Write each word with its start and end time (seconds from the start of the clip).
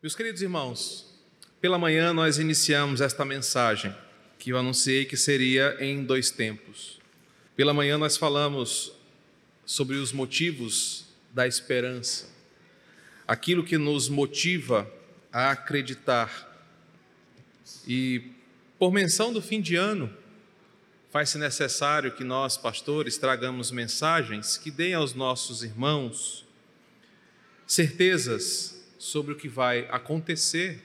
Meus 0.00 0.14
queridos 0.14 0.42
irmãos, 0.42 1.12
pela 1.60 1.76
manhã 1.76 2.12
nós 2.12 2.38
iniciamos 2.38 3.00
esta 3.00 3.24
mensagem 3.24 3.92
que 4.38 4.50
eu 4.50 4.56
anunciei 4.56 5.04
que 5.04 5.16
seria 5.16 5.76
em 5.80 6.04
dois 6.04 6.30
tempos. 6.30 7.00
Pela 7.56 7.74
manhã 7.74 7.98
nós 7.98 8.16
falamos 8.16 8.92
sobre 9.66 9.96
os 9.96 10.12
motivos 10.12 11.04
da 11.34 11.48
esperança, 11.48 12.28
aquilo 13.26 13.64
que 13.64 13.76
nos 13.76 14.08
motiva 14.08 14.88
a 15.32 15.50
acreditar. 15.50 16.46
E 17.84 18.22
por 18.78 18.92
menção 18.92 19.32
do 19.32 19.42
fim 19.42 19.60
de 19.60 19.74
ano, 19.74 20.16
faz-se 21.10 21.38
necessário 21.38 22.12
que 22.12 22.22
nós, 22.22 22.56
pastores, 22.56 23.18
tragamos 23.18 23.72
mensagens 23.72 24.56
que 24.56 24.70
deem 24.70 24.94
aos 24.94 25.12
nossos 25.12 25.64
irmãos 25.64 26.46
certezas 27.66 28.77
sobre 28.98 29.32
o 29.32 29.36
que 29.36 29.48
vai 29.48 29.86
acontecer 29.90 30.82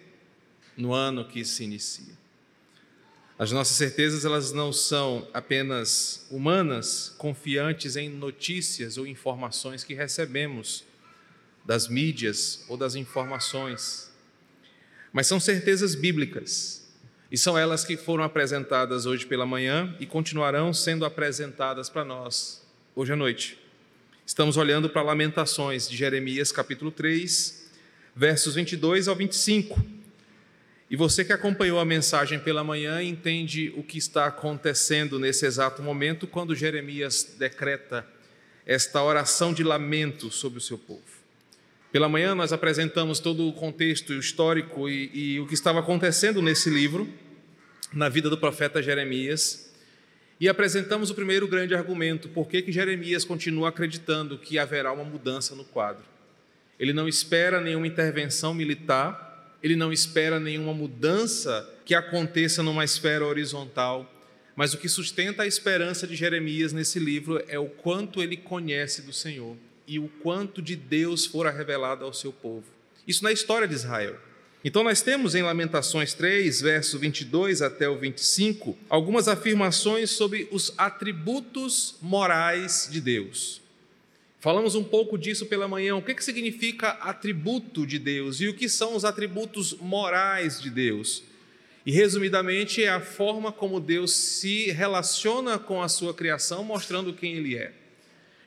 no 0.77 0.93
ano 0.93 1.25
que 1.27 1.43
se 1.43 1.63
inicia. 1.63 2.13
As 3.37 3.51
nossas 3.51 3.75
certezas 3.75 4.23
elas 4.25 4.51
não 4.51 4.71
são 4.71 5.27
apenas 5.33 6.27
humanas, 6.29 7.13
confiantes 7.17 7.95
em 7.95 8.07
notícias 8.07 8.97
ou 8.97 9.07
informações 9.07 9.83
que 9.83 9.95
recebemos 9.95 10.85
das 11.65 11.87
mídias 11.87 12.63
ou 12.67 12.77
das 12.77 12.93
informações, 12.93 14.11
mas 15.11 15.27
são 15.27 15.39
certezas 15.39 15.95
bíblicas. 15.95 16.83
E 17.31 17.37
são 17.37 17.57
elas 17.57 17.83
que 17.83 17.97
foram 17.97 18.23
apresentadas 18.23 19.07
hoje 19.07 19.25
pela 19.25 19.45
manhã 19.45 19.95
e 19.99 20.05
continuarão 20.05 20.71
sendo 20.71 21.03
apresentadas 21.03 21.89
para 21.89 22.05
nós 22.05 22.63
hoje 22.95 23.11
à 23.11 23.15
noite. 23.15 23.57
Estamos 24.25 24.55
olhando 24.55 24.87
para 24.87 25.01
Lamentações 25.01 25.89
de 25.89 25.97
Jeremias, 25.97 26.51
capítulo 26.51 26.91
3, 26.91 27.62
versos 28.15 28.55
22 28.55 29.07
ao 29.07 29.15
25. 29.15 29.81
E 30.89 30.95
você 30.95 31.25
que 31.25 31.33
acompanhou 31.33 31.79
a 31.79 31.85
mensagem 31.85 32.37
pela 32.39 32.63
manhã 32.63 33.01
entende 33.01 33.73
o 33.75 33.81
que 33.81 33.97
está 33.97 34.25
acontecendo 34.27 35.17
nesse 35.17 35.45
exato 35.45 35.81
momento 35.81 36.27
quando 36.27 36.55
Jeremias 36.55 37.35
decreta 37.39 38.05
esta 38.65 39.01
oração 39.01 39.53
de 39.53 39.63
lamento 39.63 40.29
sobre 40.29 40.59
o 40.59 40.61
seu 40.61 40.77
povo. 40.77 41.01
Pela 41.91 42.07
manhã 42.07 42.35
nós 42.35 42.53
apresentamos 42.53 43.19
todo 43.19 43.47
o 43.47 43.53
contexto 43.53 44.13
histórico 44.13 44.89
e, 44.89 45.09
e 45.13 45.39
o 45.39 45.47
que 45.47 45.53
estava 45.53 45.79
acontecendo 45.79 46.41
nesse 46.41 46.69
livro, 46.69 47.07
na 47.91 48.09
vida 48.09 48.29
do 48.29 48.37
profeta 48.37 48.81
Jeremias, 48.81 49.73
e 50.39 50.49
apresentamos 50.49 51.09
o 51.09 51.15
primeiro 51.15 51.47
grande 51.47 51.73
argumento, 51.75 52.29
por 52.29 52.47
que 52.47 52.71
Jeremias 52.71 53.23
continua 53.23 53.69
acreditando 53.69 54.37
que 54.37 54.59
haverá 54.59 54.91
uma 54.91 55.03
mudança 55.03 55.55
no 55.55 55.63
quadro. 55.63 56.12
Ele 56.79 56.93
não 56.93 57.07
espera 57.07 57.61
nenhuma 57.61 57.87
intervenção 57.87 58.53
militar, 58.53 59.57
ele 59.61 59.75
não 59.75 59.93
espera 59.93 60.39
nenhuma 60.39 60.73
mudança 60.73 61.69
que 61.85 61.95
aconteça 61.95 62.61
numa 62.61 62.83
esfera 62.83 63.25
horizontal, 63.25 64.09
mas 64.55 64.73
o 64.73 64.77
que 64.77 64.89
sustenta 64.89 65.43
a 65.43 65.47
esperança 65.47 66.05
de 66.05 66.15
Jeremias 66.15 66.73
nesse 66.73 66.99
livro 66.99 67.43
é 67.47 67.57
o 67.57 67.67
quanto 67.67 68.21
ele 68.21 68.37
conhece 68.37 69.01
do 69.01 69.13
Senhor 69.13 69.57
e 69.87 69.99
o 69.99 70.07
quanto 70.21 70.61
de 70.61 70.75
Deus 70.75 71.25
fora 71.25 71.49
revelado 71.49 72.05
ao 72.05 72.13
seu 72.13 72.31
povo. 72.31 72.65
Isso 73.07 73.23
na 73.23 73.31
história 73.31 73.67
de 73.67 73.73
Israel. 73.73 74.17
Então, 74.65 74.81
nós 74.81 75.01
temos 75.01 75.35
em 75.35 75.41
Lamentações 75.41 76.13
3, 76.13 76.61
verso 76.61 76.97
22 76.97 77.61
até 77.61 77.89
o 77.89 77.97
25, 77.97 78.77
algumas 78.89 79.27
afirmações 79.27 80.09
sobre 80.11 80.47
os 80.51 80.73
atributos 80.77 81.97
morais 82.01 82.87
de 82.89 83.01
Deus. 83.01 83.62
Falamos 84.43 84.75
um 84.75 84.83
pouco 84.83 85.17
disso 85.17 85.45
pela 85.45 85.69
manhã. 85.69 85.95
O 85.95 86.01
que, 86.01 86.13
que 86.13 86.21
significa 86.21 86.89
atributo 86.89 87.87
de 87.87 87.97
Deus 87.97 88.41
e 88.41 88.49
o 88.49 88.53
que 88.53 88.67
são 88.67 88.93
os 88.93 89.05
atributos 89.05 89.71
morais 89.79 90.59
de 90.59 90.69
Deus? 90.69 91.23
E 91.85 91.93
resumidamente 91.93 92.83
é 92.83 92.89
a 92.89 92.99
forma 92.99 93.53
como 93.53 93.79
Deus 93.79 94.11
se 94.11 94.69
relaciona 94.71 95.57
com 95.57 95.81
a 95.81 95.87
sua 95.87 96.13
criação, 96.13 96.61
mostrando 96.61 97.13
quem 97.13 97.35
Ele 97.35 97.55
é. 97.55 97.71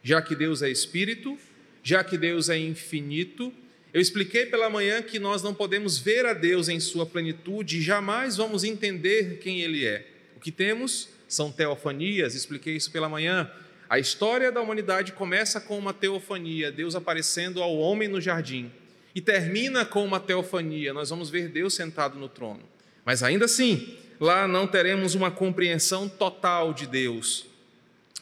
Já 0.03 0.21
que 0.21 0.37
Deus 0.37 0.61
é 0.61 0.69
espírito, 0.69 1.39
já 1.83 2.05
que 2.05 2.19
Deus 2.19 2.51
é 2.51 2.59
infinito, 2.59 3.51
eu 3.91 3.99
expliquei 3.99 4.45
pela 4.45 4.69
manhã 4.69 5.01
que 5.01 5.19
nós 5.19 5.43
não 5.43 5.55
podemos 5.55 5.97
ver 5.97 6.27
a 6.27 6.35
Deus 6.35 6.69
em 6.69 6.79
sua 6.79 7.07
plenitude 7.07 7.79
e 7.79 7.83
jamais 7.83 8.37
vamos 8.37 8.65
entender 8.65 9.39
quem 9.39 9.63
Ele 9.63 9.87
é. 9.87 10.07
O 10.37 10.41
que 10.41 10.53
temos 10.53 11.09
são 11.27 11.51
teofanias, 11.51 12.35
expliquei 12.35 12.77
isso 12.77 12.91
pela 12.91 13.09
manhã 13.09 13.51
a 13.89 13.99
história 13.99 14.51
da 14.51 14.61
humanidade 14.61 15.13
começa 15.13 15.61
com 15.61 15.79
uma 15.79 15.95
teofania, 15.95 16.73
Deus 16.73 16.97
aparecendo 16.97 17.63
ao 17.63 17.77
homem 17.77 18.09
no 18.09 18.21
jardim, 18.21 18.71
e 19.15 19.21
termina 19.21 19.85
com 19.85 20.05
uma 20.05 20.19
teofania, 20.19 20.93
nós 20.93 21.11
vamos 21.11 21.31
ver 21.31 21.49
Deus 21.49 21.75
sentado 21.75 22.19
no 22.19 22.29
trono. 22.29 22.63
Mas 23.05 23.23
ainda 23.23 23.45
assim, 23.45 23.97
lá 24.19 24.49
não 24.49 24.67
teremos 24.67 25.15
uma 25.15 25.31
compreensão 25.31 26.09
total 26.09 26.75
de 26.75 26.87
Deus, 26.87 27.47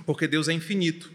porque 0.04 0.28
Deus 0.28 0.48
é 0.48 0.52
infinito. 0.52 1.10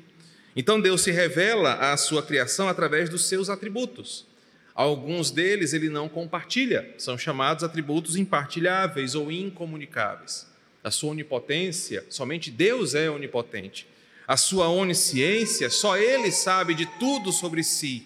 Então 0.56 0.82
Deus 0.82 1.02
se 1.02 1.12
revela 1.12 1.76
à 1.76 1.96
sua 1.96 2.24
criação 2.24 2.68
através 2.68 3.08
dos 3.08 3.26
seus 3.26 3.50
atributos. 3.50 4.26
Alguns 4.74 5.30
deles 5.30 5.74
ele 5.74 5.90
não 5.90 6.10
compartilha, 6.10 6.90
são 6.98 7.18
chamados 7.18 7.64
atributos 7.64 8.16
impartilháveis 8.16 9.14
ou 9.14 9.32
incomunicáveis. 9.32 10.48
A 10.84 10.90
sua 10.90 11.12
onipotência, 11.12 12.04
somente 12.10 12.50
Deus 12.50 12.96
é 12.96 13.10
onipotente 13.12 13.86
a 14.30 14.38
sua 14.38 14.70
onisciência, 14.70 15.72
só 15.72 15.98
Ele 15.98 16.32
sabe 16.32 16.76
de 16.76 16.86
tudo 17.00 17.32
sobre 17.32 17.64
si. 17.64 18.06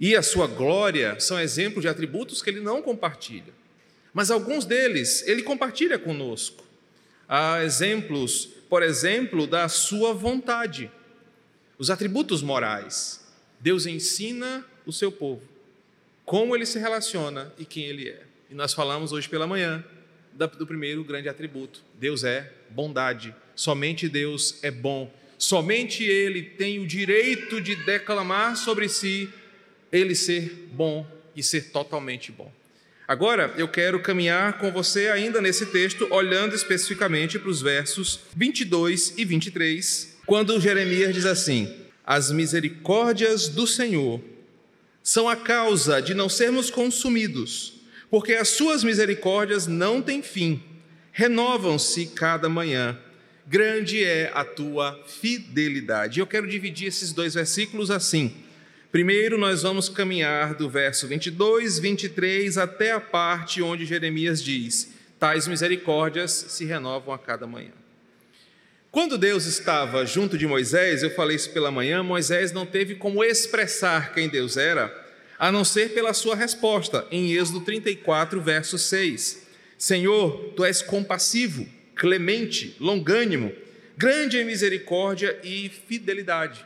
E 0.00 0.16
a 0.16 0.22
sua 0.22 0.46
glória 0.46 1.20
são 1.20 1.38
exemplos 1.38 1.82
de 1.82 1.88
atributos 1.88 2.40
que 2.40 2.48
Ele 2.48 2.60
não 2.60 2.80
compartilha. 2.80 3.52
Mas 4.14 4.30
alguns 4.30 4.64
deles 4.64 5.22
Ele 5.28 5.42
compartilha 5.42 5.98
conosco. 5.98 6.64
Há 7.28 7.62
exemplos, 7.62 8.48
por 8.70 8.82
exemplo, 8.82 9.46
da 9.46 9.68
sua 9.68 10.14
vontade, 10.14 10.90
os 11.78 11.90
atributos 11.90 12.40
morais. 12.40 13.20
Deus 13.60 13.84
ensina 13.84 14.64
o 14.86 14.92
seu 14.92 15.12
povo 15.12 15.54
como 16.24 16.56
ele 16.56 16.64
se 16.64 16.78
relaciona 16.78 17.52
e 17.58 17.64
quem 17.64 17.84
ele 17.84 18.08
é. 18.08 18.22
E 18.50 18.54
nós 18.54 18.72
falamos 18.72 19.12
hoje 19.12 19.28
pela 19.28 19.46
manhã 19.46 19.84
do 20.36 20.66
primeiro 20.66 21.04
grande 21.04 21.28
atributo: 21.28 21.82
Deus 21.98 22.24
é 22.24 22.50
bondade. 22.70 23.34
Somente 23.54 24.08
Deus 24.08 24.58
é 24.62 24.70
bom. 24.70 25.12
Somente 25.38 26.04
Ele 26.04 26.42
tem 26.42 26.78
o 26.78 26.86
direito 26.86 27.60
de 27.60 27.76
declamar 27.76 28.56
sobre 28.56 28.88
si 28.88 29.28
Ele 29.92 30.14
ser 30.14 30.68
bom 30.72 31.06
e 31.36 31.42
ser 31.42 31.70
totalmente 31.70 32.32
bom. 32.32 32.52
Agora 33.06 33.52
eu 33.58 33.68
quero 33.68 34.00
caminhar 34.00 34.58
com 34.58 34.72
você 34.72 35.08
ainda 35.08 35.40
nesse 35.40 35.66
texto, 35.66 36.06
olhando 36.10 36.54
especificamente 36.54 37.38
para 37.38 37.50
os 37.50 37.60
versos 37.60 38.20
22 38.34 39.14
e 39.18 39.24
23, 39.24 40.16
quando 40.24 40.58
Jeremias 40.58 41.14
diz 41.14 41.26
assim: 41.26 41.72
As 42.04 42.30
misericórdias 42.32 43.48
do 43.48 43.66
Senhor 43.66 44.22
são 45.02 45.28
a 45.28 45.36
causa 45.36 46.00
de 46.00 46.14
não 46.14 46.30
sermos 46.30 46.70
consumidos, 46.70 47.73
porque 48.10 48.34
as 48.34 48.48
suas 48.48 48.84
misericórdias 48.84 49.66
não 49.66 50.00
têm 50.00 50.22
fim, 50.22 50.62
renovam-se 51.12 52.06
cada 52.06 52.48
manhã 52.48 52.98
grande 53.46 54.02
é 54.02 54.30
a 54.34 54.44
tua 54.44 55.00
fidelidade. 55.06 56.20
Eu 56.20 56.26
quero 56.26 56.48
dividir 56.48 56.88
esses 56.88 57.12
dois 57.12 57.34
versículos 57.34 57.90
assim. 57.90 58.34
Primeiro, 58.90 59.36
nós 59.36 59.62
vamos 59.62 59.88
caminhar 59.88 60.54
do 60.54 60.70
verso 60.70 61.06
22, 61.08 61.78
23 61.78 62.56
até 62.58 62.92
a 62.92 63.00
parte 63.00 63.60
onde 63.60 63.84
Jeremias 63.84 64.42
diz: 64.42 64.92
Tais 65.18 65.48
misericórdias 65.48 66.30
se 66.32 66.64
renovam 66.64 67.12
a 67.12 67.18
cada 67.18 67.46
manhã. 67.46 67.72
Quando 68.90 69.18
Deus 69.18 69.44
estava 69.46 70.06
junto 70.06 70.38
de 70.38 70.46
Moisés, 70.46 71.02
eu 71.02 71.10
falei 71.10 71.34
isso 71.34 71.50
pela 71.50 71.72
manhã, 71.72 72.00
Moisés 72.04 72.52
não 72.52 72.64
teve 72.64 72.94
como 72.94 73.24
expressar 73.24 74.14
quem 74.14 74.28
Deus 74.28 74.56
era, 74.56 75.03
a 75.38 75.50
não 75.50 75.64
ser 75.64 75.94
pela 75.94 76.14
sua 76.14 76.34
resposta, 76.34 77.06
em 77.10 77.32
Êxodo 77.32 77.60
34, 77.60 78.40
verso 78.40 78.78
6. 78.78 79.46
Senhor, 79.76 80.52
tu 80.56 80.64
és 80.64 80.80
compassivo 80.82 81.66
clemente, 81.94 82.76
longânimo, 82.80 83.52
grande 83.96 84.38
em 84.38 84.44
misericórdia 84.44 85.38
e 85.42 85.68
fidelidade. 85.68 86.64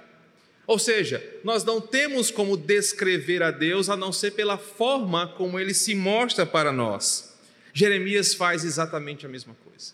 Ou 0.67 0.79
seja, 0.79 1.23
nós 1.43 1.65
não 1.65 1.81
temos 1.81 2.31
como 2.31 2.56
descrever 2.56 3.43
a 3.43 3.50
Deus 3.50 3.88
a 3.88 3.97
não 3.97 4.12
ser 4.12 4.32
pela 4.32 4.59
forma 4.59 5.26
como 5.29 5.59
ele 5.59 5.73
se 5.73 5.94
mostra 5.94 6.44
para 6.44 6.71
nós. 6.71 7.35
Jeremias 7.73 8.35
faz 8.35 8.64
exatamente 8.64 9.25
a 9.25 9.29
mesma 9.29 9.56
coisa. 9.64 9.93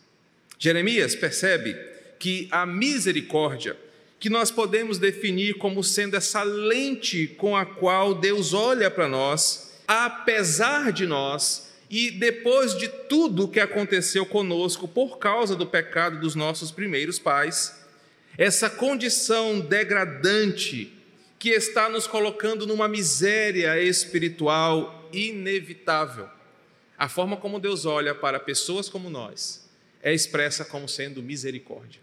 Jeremias 0.59 1.15
percebe 1.15 1.77
que 2.19 2.49
a 2.51 2.65
misericórdia, 2.65 3.77
que 4.19 4.31
nós 4.31 4.51
podemos 4.51 4.99
definir 4.99 5.55
como 5.55 5.83
sendo 5.85 6.17
essa 6.17 6.43
lente 6.43 7.27
com 7.27 7.57
a 7.57 7.67
qual 7.67 8.15
Deus 8.15 8.53
olha 8.55 8.91
para 8.91 9.09
nós, 9.09 9.75
apesar 9.87 10.93
de 10.93 11.07
nós, 11.07 11.75
e 11.91 12.11
depois 12.11 12.77
de 12.77 12.89
tudo 12.89 13.45
o 13.45 13.49
que 13.49 13.61
aconteceu 13.61 14.25
conosco 14.25 14.89
por 14.89 15.19
causa 15.19 15.55
do 15.55 15.67
pecado 15.67 16.19
dos 16.21 16.35
nossos 16.35 16.71
primeiros 16.71 17.19
pais, 17.19 17.85
essa 18.37 18.69
condição 18.69 19.61
degradante 19.61 20.93
que 21.39 21.51
está 21.51 21.89
nos 21.89 22.07
colocando 22.07 22.67
numa 22.67 22.89
miséria 22.89 23.81
espiritual 23.81 25.09
inevitável. 25.13 26.29
A 26.97 27.09
forma 27.09 27.37
como 27.37 27.61
Deus 27.61 27.85
olha 27.85 28.15
para 28.15 28.41
pessoas 28.41 28.89
como 28.89 29.11
nós 29.11 29.65
é 30.03 30.13
expressa 30.13 30.65
como 30.65 30.87
sendo 30.87 31.23
misericórdia. 31.23 32.01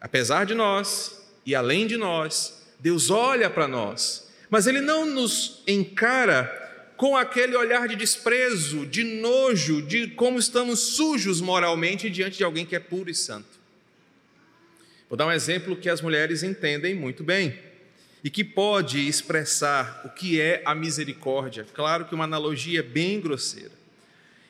Apesar 0.00 0.44
de 0.44 0.54
nós 0.54 1.21
e 1.44 1.54
além 1.54 1.86
de 1.86 1.96
nós, 1.96 2.62
Deus 2.78 3.10
olha 3.10 3.50
para 3.50 3.68
nós, 3.68 4.28
mas 4.48 4.66
Ele 4.66 4.80
não 4.80 5.06
nos 5.06 5.62
encara 5.66 6.60
com 6.96 7.16
aquele 7.16 7.56
olhar 7.56 7.88
de 7.88 7.96
desprezo, 7.96 8.86
de 8.86 9.02
nojo, 9.02 9.82
de 9.82 10.08
como 10.08 10.38
estamos 10.38 10.78
sujos 10.78 11.40
moralmente 11.40 12.08
diante 12.08 12.38
de 12.38 12.44
alguém 12.44 12.64
que 12.64 12.76
é 12.76 12.78
puro 12.78 13.10
e 13.10 13.14
santo. 13.14 13.60
Vou 15.08 15.16
dar 15.16 15.26
um 15.26 15.32
exemplo 15.32 15.76
que 15.76 15.88
as 15.88 16.00
mulheres 16.00 16.42
entendem 16.42 16.94
muito 16.94 17.24
bem 17.24 17.58
e 18.22 18.30
que 18.30 18.44
pode 18.44 19.00
expressar 19.08 20.02
o 20.04 20.10
que 20.10 20.40
é 20.40 20.62
a 20.64 20.74
misericórdia. 20.74 21.66
Claro 21.74 22.04
que 22.04 22.14
uma 22.14 22.24
analogia 22.24 22.82
bem 22.82 23.20
grosseira. 23.20 23.72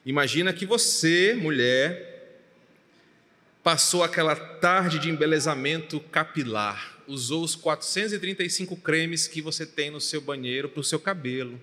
Imagina 0.05 0.53
que 0.53 0.67
você, 0.67 1.35
mulher, 1.35 2.12
passou 3.63 4.03
aquela 4.03 4.35
tarde 4.35 4.99
de 4.99 5.09
embelezamento 5.09 6.01
capilar, 6.01 6.99
usou 7.07 7.45
os 7.45 7.55
435 7.55 8.77
cremes 8.77 9.29
que 9.29 9.41
você 9.41 9.65
tem 9.65 9.91
no 9.91 10.01
seu 10.01 10.21
banheiro 10.21 10.69
para 10.69 10.81
o 10.81 10.85
seu 10.85 10.99
cabelo, 10.99 11.61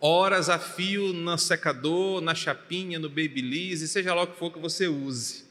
horas 0.00 0.48
a 0.48 0.58
fio 0.58 1.12
no 1.12 1.36
secador, 1.36 2.20
na 2.20 2.34
chapinha, 2.34 2.98
no 2.98 3.08
babyliss, 3.08 3.90
seja 3.90 4.14
lá 4.14 4.22
o 4.22 4.26
que 4.26 4.38
for 4.38 4.52
que 4.52 4.58
você 4.58 4.86
use. 4.86 5.44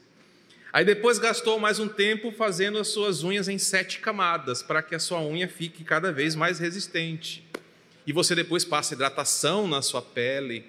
Aí 0.71 0.85
depois 0.85 1.19
gastou 1.19 1.59
mais 1.59 1.79
um 1.79 1.87
tempo 1.87 2.31
fazendo 2.31 2.79
as 2.79 2.87
suas 2.87 3.23
unhas 3.23 3.47
em 3.47 3.57
sete 3.57 3.99
camadas, 3.99 4.63
para 4.63 4.81
que 4.81 4.95
a 4.95 4.99
sua 4.99 5.21
unha 5.21 5.47
fique 5.47 5.83
cada 5.83 6.11
vez 6.11 6.33
mais 6.33 6.59
resistente. 6.59 7.43
E 8.07 8.11
você 8.11 8.33
depois 8.33 8.65
passa 8.65 8.95
hidratação 8.95 9.67
na 9.67 9.81
sua 9.81 10.01
pele 10.01 10.65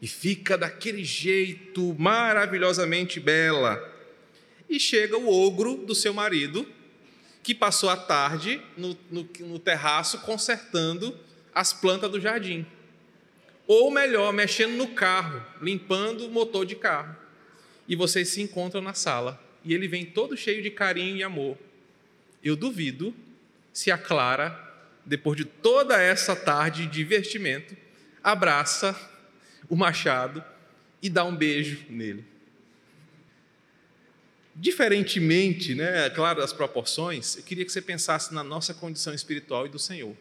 e 0.00 0.06
fica 0.06 0.56
daquele 0.56 1.04
jeito 1.04 1.94
maravilhosamente 1.98 3.18
bela. 3.18 3.89
E 4.70 4.80
chega 4.80 5.18
o 5.18 5.28
ogro 5.28 5.76
do 5.76 5.94
seu 5.94 6.14
marido, 6.14 6.66
que 7.42 7.54
passou 7.54 7.90
a 7.90 7.96
tarde 7.96 8.62
no, 8.76 8.96
no, 9.10 9.28
no 9.40 9.58
terraço 9.58 10.20
consertando 10.20 11.18
as 11.54 11.72
plantas 11.72 12.10
do 12.10 12.20
jardim. 12.20 12.64
Ou 13.66 13.90
melhor, 13.90 14.32
mexendo 14.32 14.76
no 14.76 14.88
carro, 14.88 15.44
limpando 15.60 16.26
o 16.26 16.30
motor 16.30 16.64
de 16.64 16.76
carro 16.76 17.16
e 17.88 17.96
vocês 17.96 18.28
se 18.28 18.40
encontram 18.40 18.80
na 18.80 18.94
sala 18.94 19.40
e 19.64 19.74
ele 19.74 19.88
vem 19.88 20.04
todo 20.06 20.36
cheio 20.36 20.62
de 20.62 20.70
carinho 20.70 21.16
e 21.16 21.22
amor. 21.22 21.58
Eu 22.42 22.56
duvido 22.56 23.14
se 23.72 23.90
a 23.90 23.98
Clara, 23.98 24.58
depois 25.04 25.36
de 25.36 25.44
toda 25.44 26.00
essa 26.00 26.34
tarde 26.34 26.86
de 26.86 26.92
divertimento, 26.92 27.76
abraça 28.22 28.94
o 29.68 29.76
machado 29.76 30.42
e 31.02 31.10
dá 31.10 31.24
um 31.24 31.34
beijo 31.34 31.84
nele. 31.88 32.24
Diferentemente, 34.60 35.74
né, 35.74 36.10
claro, 36.10 36.40
das 36.40 36.52
proporções, 36.52 37.36
eu 37.36 37.42
queria 37.42 37.64
que 37.64 37.72
você 37.72 37.80
pensasse 37.80 38.34
na 38.34 38.44
nossa 38.44 38.74
condição 38.74 39.14
espiritual 39.14 39.66
e 39.66 39.70
do 39.70 39.78
Senhor. 39.78 40.14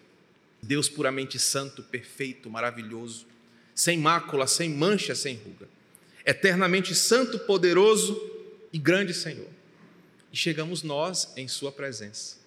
Deus 0.64 0.88
puramente 0.88 1.38
santo, 1.38 1.84
perfeito, 1.84 2.50
maravilhoso, 2.50 3.28
sem 3.76 3.98
mácula, 3.98 4.48
sem 4.48 4.70
mancha, 4.70 5.14
sem 5.14 5.36
ruga 5.36 5.68
eternamente 6.30 6.94
santo, 6.94 7.40
poderoso 7.40 8.16
e 8.72 8.78
grande 8.78 9.16
Senhor. 9.16 9.50
E 10.32 10.38
chegamos 10.38 10.84
nós 10.84 11.34
em 11.36 11.48
Sua 11.48 11.72
presença. 11.72 12.38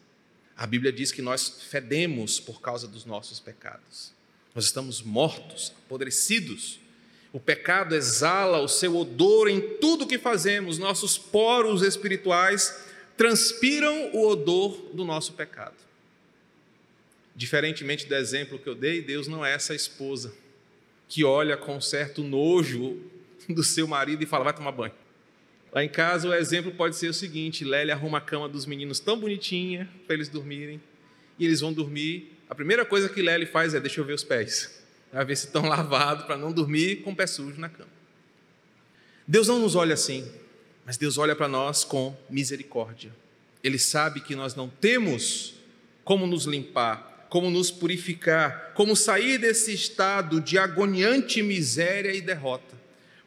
A 0.57 0.67
Bíblia 0.69 0.93
diz 0.93 1.11
que 1.11 1.21
nós 1.21 1.63
fedemos 1.69 2.39
por 2.39 2.61
causa 2.61 2.87
dos 2.87 3.05
nossos 3.05 3.41
pecados. 3.41 4.13
Nós 4.55 4.67
estamos 4.67 5.03
mortos, 5.03 5.73
apodrecidos. 5.85 6.79
O 7.33 7.41
pecado 7.41 7.95
exala 7.95 8.61
o 8.61 8.69
seu 8.69 8.95
odor 8.97 9.49
em 9.49 9.61
tudo 9.79 10.07
que 10.07 10.19
fazemos. 10.19 10.79
Nossos 10.79 11.17
poros 11.17 11.83
espirituais 11.83 12.85
transpiram 13.17 14.11
o 14.13 14.29
odor 14.29 14.91
do 14.93 15.05
nosso 15.05 15.33
pecado. 15.33 15.77
Diferentemente 17.35 18.07
do 18.07 18.15
exemplo 18.15 18.59
que 18.59 18.69
eu 18.69 18.75
dei, 18.75 19.01
Deus 19.01 19.27
não 19.27 19.45
é 19.45 19.55
essa 19.55 19.75
esposa 19.75 20.35
que 21.09 21.25
olha 21.25 21.57
com 21.57 21.81
certo 21.81 22.23
nojo 22.23 22.99
do 23.49 23.65
seu 23.65 23.87
marido 23.87 24.23
e 24.23 24.27
fala: 24.27 24.45
vai 24.45 24.53
tomar 24.53 24.73
banho. 24.73 24.93
Lá 25.73 25.83
em 25.83 25.89
casa, 25.89 26.29
o 26.29 26.35
exemplo 26.35 26.73
pode 26.73 26.97
ser 26.97 27.09
o 27.09 27.15
seguinte: 27.15 27.65
Lélia 27.65 27.95
arruma 27.95 28.19
a 28.19 28.21
cama 28.21 28.47
dos 28.47 28.67
meninos 28.67 29.01
tão 29.01 29.19
bonitinha 29.19 29.89
para 30.07 30.15
eles 30.15 30.29
dormirem, 30.29 30.81
e 31.39 31.47
eles 31.47 31.61
vão 31.61 31.73
dormir. 31.73 32.31
A 32.49 32.55
primeira 32.55 32.85
coisa 32.85 33.09
que 33.09 33.23
Lélia 33.23 33.47
faz 33.47 33.75
é: 33.75 33.81
deixa 33.81 34.01
eu 34.01 34.05
ver 34.05 34.13
os 34.13 34.23
pés, 34.25 34.82
para 35.13 35.25
ver 35.25 35.37
se 35.37 35.45
estão 35.45 35.69
lavados, 35.69 36.25
para 36.25 36.39
não 36.39 36.51
dormir 36.51 37.03
com 37.03 37.13
o 37.13 37.17
pé 37.17 37.27
sujo 37.27 37.61
na 37.61 37.69
cama. 37.69 37.91
Deus 39.29 39.47
não 39.47 39.59
nos 39.59 39.77
olha 39.77 39.93
assim, 39.93 40.27
mas 40.87 40.97
Deus 40.97 41.19
olha 41.19 41.37
para 41.37 41.47
nós 41.47 41.85
com 41.85 42.17
misericórdia. 42.31 43.13
Ele 43.63 43.79
sabe 43.79 44.21
que 44.21 44.35
nós 44.35 44.55
não 44.55 44.69
temos 44.69 45.55
como 46.03 46.27
nos 46.27 46.47
limpar, 46.47 47.27
como 47.29 47.51
nos 47.51 47.71
purificar, 47.71 48.73
como 48.75 48.97
sair 48.97 49.39
desse 49.39 49.73
estado 49.73 50.41
de 50.41 50.59
agoniante 50.59 51.43
miséria 51.43 52.13
e 52.13 52.21
derrota. 52.21 52.75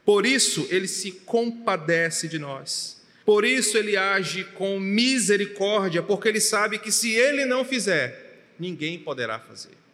Por 0.03 0.25
isso 0.25 0.67
ele 0.71 0.87
se 0.87 1.11
compadece 1.11 2.27
de 2.27 2.39
nós. 2.39 3.01
Por 3.23 3.45
isso 3.45 3.77
ele 3.77 3.95
age 3.95 4.43
com 4.43 4.79
misericórdia, 4.79 6.01
porque 6.03 6.27
ele 6.27 6.41
sabe 6.41 6.79
que 6.79 6.91
se 6.91 7.11
ele 7.11 7.45
não 7.45 7.63
fizer, 7.63 8.53
ninguém 8.59 8.99
poderá 8.99 9.39
fazer. 9.39 9.84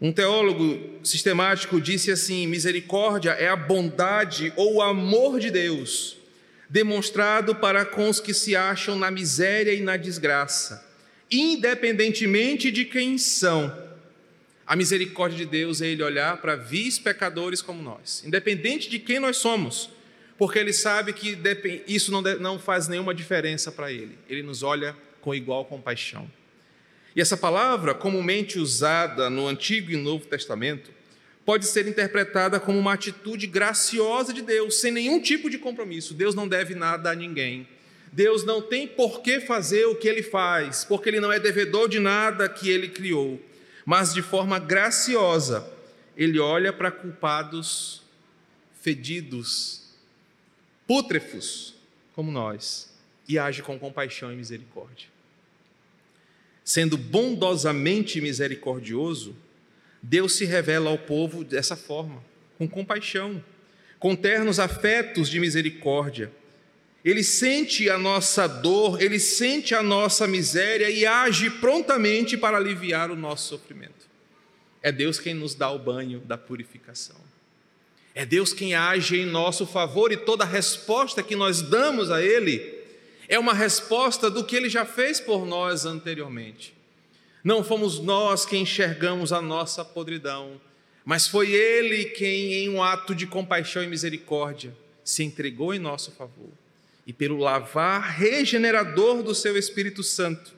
Um 0.00 0.12
teólogo 0.12 0.98
sistemático 1.02 1.80
disse 1.80 2.10
assim: 2.10 2.46
misericórdia 2.46 3.30
é 3.30 3.48
a 3.48 3.56
bondade 3.56 4.52
ou 4.56 4.74
o 4.74 4.82
amor 4.82 5.40
de 5.40 5.50
Deus, 5.50 6.16
demonstrado 6.68 7.54
para 7.54 7.84
com 7.84 8.08
os 8.08 8.20
que 8.20 8.34
se 8.34 8.56
acham 8.56 8.96
na 8.96 9.10
miséria 9.10 9.72
e 9.72 9.80
na 9.80 9.96
desgraça, 9.96 10.84
independentemente 11.30 12.70
de 12.70 12.84
quem 12.84 13.16
são 13.18 13.84
a 14.66 14.74
misericórdia 14.74 15.36
de 15.38 15.44
Deus 15.44 15.82
é 15.82 15.88
Ele 15.88 16.02
olhar 16.02 16.38
para 16.38 16.56
vis 16.56 16.98
pecadores 16.98 17.60
como 17.60 17.82
nós, 17.82 18.22
independente 18.24 18.88
de 18.88 18.98
quem 18.98 19.18
nós 19.18 19.36
somos, 19.36 19.90
porque 20.38 20.58
Ele 20.58 20.72
sabe 20.72 21.12
que 21.12 21.38
isso 21.86 22.10
não 22.40 22.58
faz 22.58 22.88
nenhuma 22.88 23.14
diferença 23.14 23.70
para 23.70 23.92
Ele. 23.92 24.18
Ele 24.28 24.42
nos 24.42 24.62
olha 24.62 24.96
com 25.20 25.34
igual 25.34 25.64
compaixão. 25.64 26.30
E 27.14 27.20
essa 27.20 27.36
palavra, 27.36 27.94
comumente 27.94 28.58
usada 28.58 29.30
no 29.30 29.46
Antigo 29.46 29.90
e 29.90 29.96
Novo 29.96 30.26
Testamento, 30.26 30.90
pode 31.44 31.66
ser 31.66 31.86
interpretada 31.86 32.58
como 32.58 32.78
uma 32.78 32.94
atitude 32.94 33.46
graciosa 33.46 34.32
de 34.32 34.42
Deus, 34.42 34.80
sem 34.80 34.90
nenhum 34.90 35.20
tipo 35.20 35.48
de 35.48 35.58
compromisso. 35.58 36.14
Deus 36.14 36.34
não 36.34 36.48
deve 36.48 36.74
nada 36.74 37.10
a 37.10 37.14
ninguém. 37.14 37.68
Deus 38.12 38.44
não 38.44 38.62
tem 38.62 38.86
por 38.86 39.20
que 39.22 39.40
fazer 39.40 39.86
o 39.86 39.96
que 39.96 40.08
ele 40.08 40.22
faz, 40.22 40.84
porque 40.84 41.08
ele 41.08 41.20
não 41.20 41.32
é 41.32 41.38
devedor 41.38 41.88
de 41.88 41.98
nada 41.98 42.48
que 42.48 42.70
ele 42.70 42.88
criou 42.88 43.40
mas 43.84 44.14
de 44.14 44.22
forma 44.22 44.58
graciosa, 44.58 45.70
ele 46.16 46.38
olha 46.38 46.72
para 46.72 46.90
culpados 46.90 48.02
fedidos, 48.80 49.82
pútrefos, 50.86 51.74
como 52.14 52.30
nós, 52.30 52.92
e 53.28 53.38
age 53.38 53.62
com 53.62 53.78
compaixão 53.78 54.32
e 54.32 54.36
misericórdia. 54.36 55.08
Sendo 56.64 56.96
bondosamente 56.96 58.20
misericordioso, 58.20 59.36
Deus 60.02 60.36
se 60.36 60.44
revela 60.44 60.90
ao 60.90 60.98
povo 60.98 61.44
dessa 61.44 61.76
forma, 61.76 62.24
com 62.58 62.66
compaixão, 62.66 63.42
com 63.98 64.16
ternos 64.16 64.58
afetos 64.58 65.28
de 65.28 65.38
misericórdia 65.38 66.32
ele 67.04 67.22
sente 67.22 67.90
a 67.90 67.98
nossa 67.98 68.46
dor, 68.46 69.02
ele 69.02 69.20
sente 69.20 69.74
a 69.74 69.82
nossa 69.82 70.26
miséria 70.26 70.88
e 70.88 71.04
age 71.04 71.50
prontamente 71.50 72.34
para 72.34 72.56
aliviar 72.56 73.10
o 73.10 73.16
nosso 73.16 73.48
sofrimento. 73.48 74.08
É 74.82 74.90
Deus 74.90 75.20
quem 75.20 75.34
nos 75.34 75.54
dá 75.54 75.70
o 75.70 75.78
banho 75.78 76.20
da 76.20 76.38
purificação. 76.38 77.16
É 78.14 78.24
Deus 78.24 78.54
quem 78.54 78.74
age 78.74 79.18
em 79.18 79.26
nosso 79.26 79.66
favor 79.66 80.12
e 80.12 80.16
toda 80.16 80.46
resposta 80.46 81.22
que 81.22 81.36
nós 81.36 81.60
damos 81.60 82.10
a 82.10 82.22
Ele 82.22 82.73
é 83.28 83.38
uma 83.38 83.54
resposta 83.54 84.30
do 84.30 84.44
que 84.44 84.56
Ele 84.56 84.68
já 84.68 84.84
fez 84.84 85.20
por 85.20 85.46
nós 85.46 85.86
anteriormente. 85.86 86.74
Não 87.42 87.62
fomos 87.62 87.98
nós 87.98 88.46
quem 88.46 88.62
enxergamos 88.62 89.32
a 89.32 89.40
nossa 89.40 89.84
podridão, 89.84 90.60
mas 91.04 91.26
foi 91.26 91.50
Ele 91.52 92.06
quem, 92.06 92.54
em 92.54 92.68
um 92.68 92.82
ato 92.82 93.14
de 93.14 93.26
compaixão 93.26 93.82
e 93.82 93.86
misericórdia, 93.86 94.74
se 95.02 95.22
entregou 95.22 95.74
em 95.74 95.78
nosso 95.78 96.10
favor 96.12 96.50
e 97.06 97.12
pelo 97.12 97.36
lavar 97.36 98.16
regenerador 98.16 99.22
do 99.22 99.34
seu 99.34 99.56
Espírito 99.56 100.02
Santo, 100.02 100.54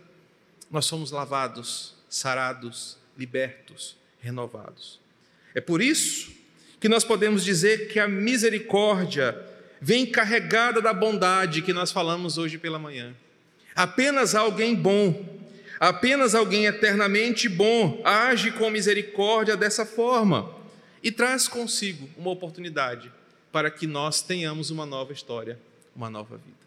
nós 0.70 0.86
somos 0.86 1.10
lavados, 1.10 1.94
sarados, 2.08 2.96
libertos, 3.18 3.96
renovados. 4.20 5.00
É 5.54 5.60
por 5.60 5.82
isso 5.82 6.32
que 6.78 6.88
nós 6.88 7.02
podemos 7.02 7.44
dizer 7.44 7.88
que 7.88 7.98
a 7.98 8.06
misericórdia 8.06 9.36
vem 9.80 10.06
carregada 10.06 10.80
da 10.80 10.92
bondade 10.92 11.62
que 11.62 11.72
nós 11.72 11.92
falamos 11.92 12.38
hoje 12.38 12.58
pela 12.58 12.78
manhã. 12.78 13.14
Apenas 13.74 14.34
alguém 14.34 14.74
bom, 14.74 15.38
apenas 15.78 16.34
alguém 16.34 16.66
eternamente 16.66 17.48
bom 17.48 18.00
age 18.04 18.50
com 18.52 18.70
misericórdia 18.70 19.56
dessa 19.56 19.84
forma. 19.84 20.54
e 21.02 21.12
traz 21.12 21.46
consigo 21.46 22.08
uma 22.16 22.30
oportunidade 22.30 23.12
para 23.52 23.70
que 23.70 23.86
nós 23.86 24.22
tenhamos 24.22 24.70
uma 24.70 24.84
nova 24.84 25.12
história, 25.12 25.56
uma 25.94 26.10
nova 26.10 26.36
vida. 26.36 26.66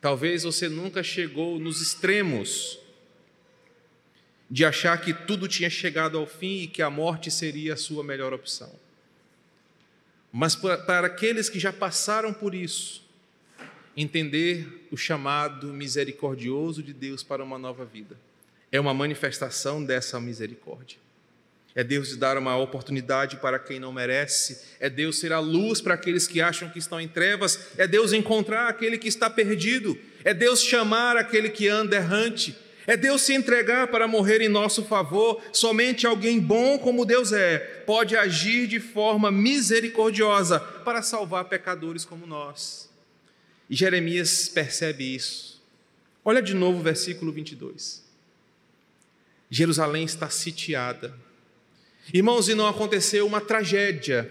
Talvez 0.00 0.44
você 0.44 0.68
nunca 0.68 1.02
chegou 1.02 1.58
nos 1.58 1.80
extremos 1.80 2.78
de 4.50 4.64
achar 4.64 5.00
que 5.00 5.12
tudo 5.12 5.48
tinha 5.48 5.68
chegado 5.68 6.16
ao 6.16 6.26
fim 6.26 6.62
e 6.62 6.66
que 6.66 6.80
a 6.80 6.90
morte 6.90 7.30
seria 7.30 7.74
a 7.74 7.76
sua 7.76 8.02
melhor 8.04 8.32
opção. 8.32 8.72
Mas 10.32 10.54
para 10.54 11.06
aqueles 11.06 11.48
que 11.48 11.58
já 11.58 11.72
passaram 11.72 12.32
por 12.32 12.54
isso, 12.54 13.04
entender 13.96 14.86
o 14.90 14.96
chamado 14.96 15.72
misericordioso 15.72 16.82
de 16.82 16.92
Deus 16.92 17.22
para 17.22 17.42
uma 17.42 17.58
nova 17.58 17.84
vida 17.84 18.16
é 18.72 18.78
uma 18.78 18.94
manifestação 18.94 19.84
dessa 19.84 20.20
misericórdia. 20.20 20.98
É 21.74 21.84
Deus 21.84 22.16
dar 22.16 22.36
uma 22.36 22.56
oportunidade 22.56 23.36
para 23.36 23.58
quem 23.58 23.78
não 23.78 23.92
merece, 23.92 24.60
é 24.80 24.90
Deus 24.90 25.18
ser 25.18 25.32
a 25.32 25.38
luz 25.38 25.80
para 25.80 25.94
aqueles 25.94 26.26
que 26.26 26.40
acham 26.40 26.68
que 26.68 26.80
estão 26.80 27.00
em 27.00 27.06
trevas, 27.06 27.68
é 27.76 27.86
Deus 27.86 28.12
encontrar 28.12 28.68
aquele 28.68 28.98
que 28.98 29.06
está 29.06 29.30
perdido, 29.30 29.96
é 30.24 30.34
Deus 30.34 30.62
chamar 30.62 31.16
aquele 31.16 31.48
que 31.48 31.68
anda 31.68 31.96
errante, 31.96 32.56
é 32.86 32.96
Deus 32.96 33.22
se 33.22 33.34
entregar 33.34 33.88
para 33.88 34.08
morrer 34.08 34.40
em 34.40 34.48
nosso 34.48 34.84
favor. 34.84 35.42
Somente 35.52 36.06
alguém 36.06 36.40
bom 36.40 36.78
como 36.78 37.04
Deus 37.04 37.32
é 37.32 37.58
pode 37.86 38.16
agir 38.16 38.66
de 38.66 38.80
forma 38.80 39.30
misericordiosa 39.30 40.60
para 40.60 41.02
salvar 41.02 41.44
pecadores 41.44 42.04
como 42.04 42.26
nós. 42.26 42.90
E 43.68 43.76
Jeremias 43.76 44.48
percebe 44.48 45.14
isso. 45.14 45.62
Olha 46.24 46.42
de 46.42 46.54
novo 46.54 46.80
o 46.80 46.82
versículo 46.82 47.32
22. 47.32 48.04
Jerusalém 49.50 50.04
está 50.04 50.30
sitiada. 50.30 51.14
Irmãos, 52.12 52.48
e 52.48 52.54
não 52.54 52.66
aconteceu 52.66 53.26
uma 53.26 53.40
tragédia, 53.40 54.30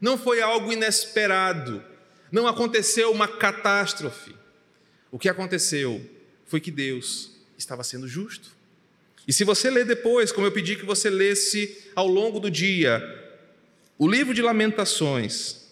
não 0.00 0.16
foi 0.16 0.40
algo 0.40 0.72
inesperado, 0.72 1.82
não 2.30 2.46
aconteceu 2.46 3.10
uma 3.10 3.26
catástrofe. 3.26 4.34
O 5.10 5.18
que 5.18 5.28
aconteceu 5.28 6.04
foi 6.46 6.60
que 6.60 6.70
Deus 6.70 7.37
estava 7.58 7.82
sendo 7.82 8.06
justo. 8.06 8.56
E 9.26 9.32
se 9.32 9.44
você 9.44 9.68
ler 9.68 9.84
depois, 9.84 10.32
como 10.32 10.46
eu 10.46 10.52
pedi 10.52 10.76
que 10.76 10.86
você 10.86 11.10
lesse 11.10 11.76
ao 11.94 12.06
longo 12.06 12.40
do 12.40 12.50
dia, 12.50 13.02
o 13.98 14.08
livro 14.08 14.32
de 14.32 14.40
Lamentações, 14.40 15.68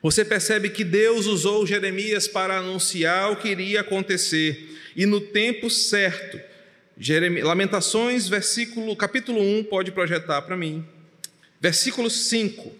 você 0.00 0.24
percebe 0.24 0.70
que 0.70 0.84
Deus 0.84 1.26
usou 1.26 1.66
Jeremias 1.66 2.28
para 2.28 2.58
anunciar 2.58 3.32
o 3.32 3.36
que 3.36 3.48
iria 3.48 3.80
acontecer 3.80 4.78
e 4.96 5.04
no 5.04 5.20
tempo 5.20 5.68
certo. 5.68 6.40
Lamentações, 7.42 8.28
versículo, 8.28 8.96
capítulo 8.96 9.40
1, 9.40 9.64
pode 9.64 9.92
projetar 9.92 10.42
para 10.42 10.56
mim. 10.56 10.86
Versículo 11.60 12.08
5. 12.08 12.72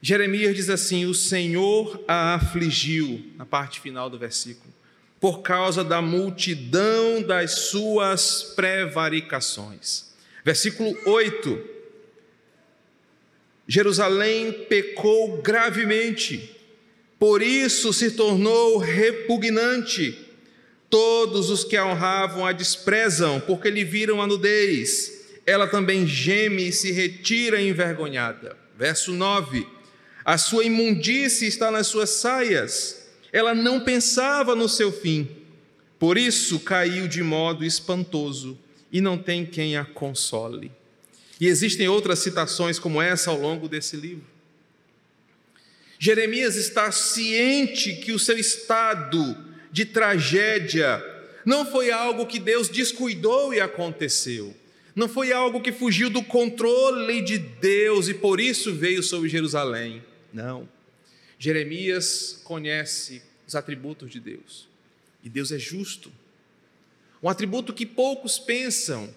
Jeremias 0.00 0.54
diz 0.54 0.70
assim: 0.70 1.04
O 1.06 1.14
Senhor 1.14 2.02
a 2.06 2.34
afligiu, 2.34 3.32
na 3.36 3.44
parte 3.44 3.80
final 3.80 4.08
do 4.08 4.18
versículo 4.18 4.77
por 5.20 5.42
causa 5.42 5.82
da 5.82 6.00
multidão 6.00 7.22
das 7.22 7.68
suas 7.68 8.42
prevaricações. 8.54 10.06
Versículo 10.44 10.96
8: 11.04 11.60
Jerusalém 13.66 14.52
pecou 14.68 15.42
gravemente, 15.42 16.56
por 17.18 17.42
isso 17.42 17.92
se 17.92 18.12
tornou 18.12 18.78
repugnante. 18.78 20.26
Todos 20.90 21.50
os 21.50 21.64
que 21.64 21.76
a 21.76 21.84
honravam 21.84 22.46
a 22.46 22.52
desprezam, 22.52 23.40
porque 23.40 23.68
lhe 23.68 23.84
viram 23.84 24.22
a 24.22 24.26
nudez. 24.26 25.18
Ela 25.44 25.66
também 25.66 26.06
geme 26.06 26.68
e 26.68 26.72
se 26.72 26.92
retira 26.92 27.60
envergonhada. 27.60 28.56
Verso 28.74 29.12
9: 29.12 29.66
A 30.24 30.38
sua 30.38 30.64
imundície 30.64 31.46
está 31.46 31.70
nas 31.70 31.88
suas 31.88 32.08
saias 32.08 32.97
ela 33.32 33.54
não 33.54 33.80
pensava 33.80 34.54
no 34.54 34.68
seu 34.68 34.90
fim, 34.90 35.28
por 35.98 36.16
isso 36.16 36.60
caiu 36.60 37.08
de 37.08 37.22
modo 37.22 37.64
espantoso 37.64 38.58
e 38.90 39.00
não 39.00 39.18
tem 39.18 39.44
quem 39.44 39.76
a 39.76 39.84
console. 39.84 40.70
E 41.40 41.46
existem 41.46 41.88
outras 41.88 42.18
citações 42.20 42.78
como 42.78 43.00
essa 43.00 43.30
ao 43.30 43.38
longo 43.38 43.68
desse 43.68 43.96
livro. 43.96 44.24
Jeremias 45.98 46.56
está 46.56 46.90
ciente 46.92 47.96
que 47.96 48.12
o 48.12 48.18
seu 48.18 48.38
estado 48.38 49.36
de 49.70 49.84
tragédia 49.84 51.04
não 51.44 51.66
foi 51.66 51.90
algo 51.90 52.26
que 52.26 52.38
Deus 52.38 52.68
descuidou 52.68 53.52
e 53.52 53.60
aconteceu. 53.60 54.54
Não 54.94 55.08
foi 55.08 55.32
algo 55.32 55.60
que 55.60 55.72
fugiu 55.72 56.10
do 56.10 56.22
controle 56.22 57.22
de 57.22 57.38
Deus 57.38 58.08
e 58.08 58.14
por 58.14 58.40
isso 58.40 58.74
veio 58.74 59.02
sobre 59.02 59.28
Jerusalém. 59.28 60.02
Não. 60.32 60.68
Jeremias 61.38 62.40
conhece 62.44 63.22
os 63.46 63.54
atributos 63.54 64.10
de 64.10 64.20
Deus. 64.20 64.68
E 65.22 65.28
Deus 65.28 65.52
é 65.52 65.58
justo. 65.58 66.12
Um 67.22 67.28
atributo 67.28 67.72
que 67.72 67.86
poucos 67.86 68.38
pensam, 68.38 69.12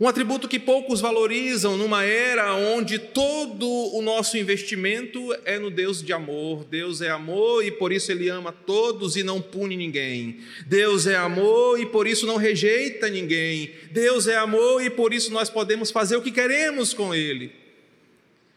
um 0.00 0.08
atributo 0.08 0.48
que 0.48 0.58
poucos 0.58 0.98
valorizam 0.98 1.76
numa 1.76 2.02
era 2.02 2.54
onde 2.54 2.98
todo 2.98 3.68
o 3.68 4.00
nosso 4.00 4.38
investimento 4.38 5.20
é 5.44 5.58
no 5.58 5.70
Deus 5.70 6.02
de 6.02 6.10
amor. 6.10 6.64
Deus 6.64 7.02
é 7.02 7.10
amor 7.10 7.62
e 7.62 7.70
por 7.70 7.92
isso 7.92 8.10
ele 8.10 8.30
ama 8.30 8.50
todos 8.50 9.14
e 9.16 9.22
não 9.22 9.42
pune 9.42 9.76
ninguém. 9.76 10.40
Deus 10.66 11.06
é 11.06 11.16
amor 11.16 11.78
e 11.78 11.84
por 11.84 12.06
isso 12.06 12.26
não 12.26 12.36
rejeita 12.36 13.10
ninguém. 13.10 13.72
Deus 13.90 14.26
é 14.26 14.38
amor 14.38 14.82
e 14.82 14.88
por 14.88 15.12
isso 15.12 15.30
nós 15.30 15.50
podemos 15.50 15.90
fazer 15.90 16.16
o 16.16 16.22
que 16.22 16.32
queremos 16.32 16.94
com 16.94 17.14
ele. 17.14 17.52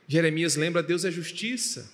Jeremias 0.08 0.55
lembra: 0.55 0.82
Deus 0.82 1.03
é 1.03 1.12
justiça. 1.12 1.91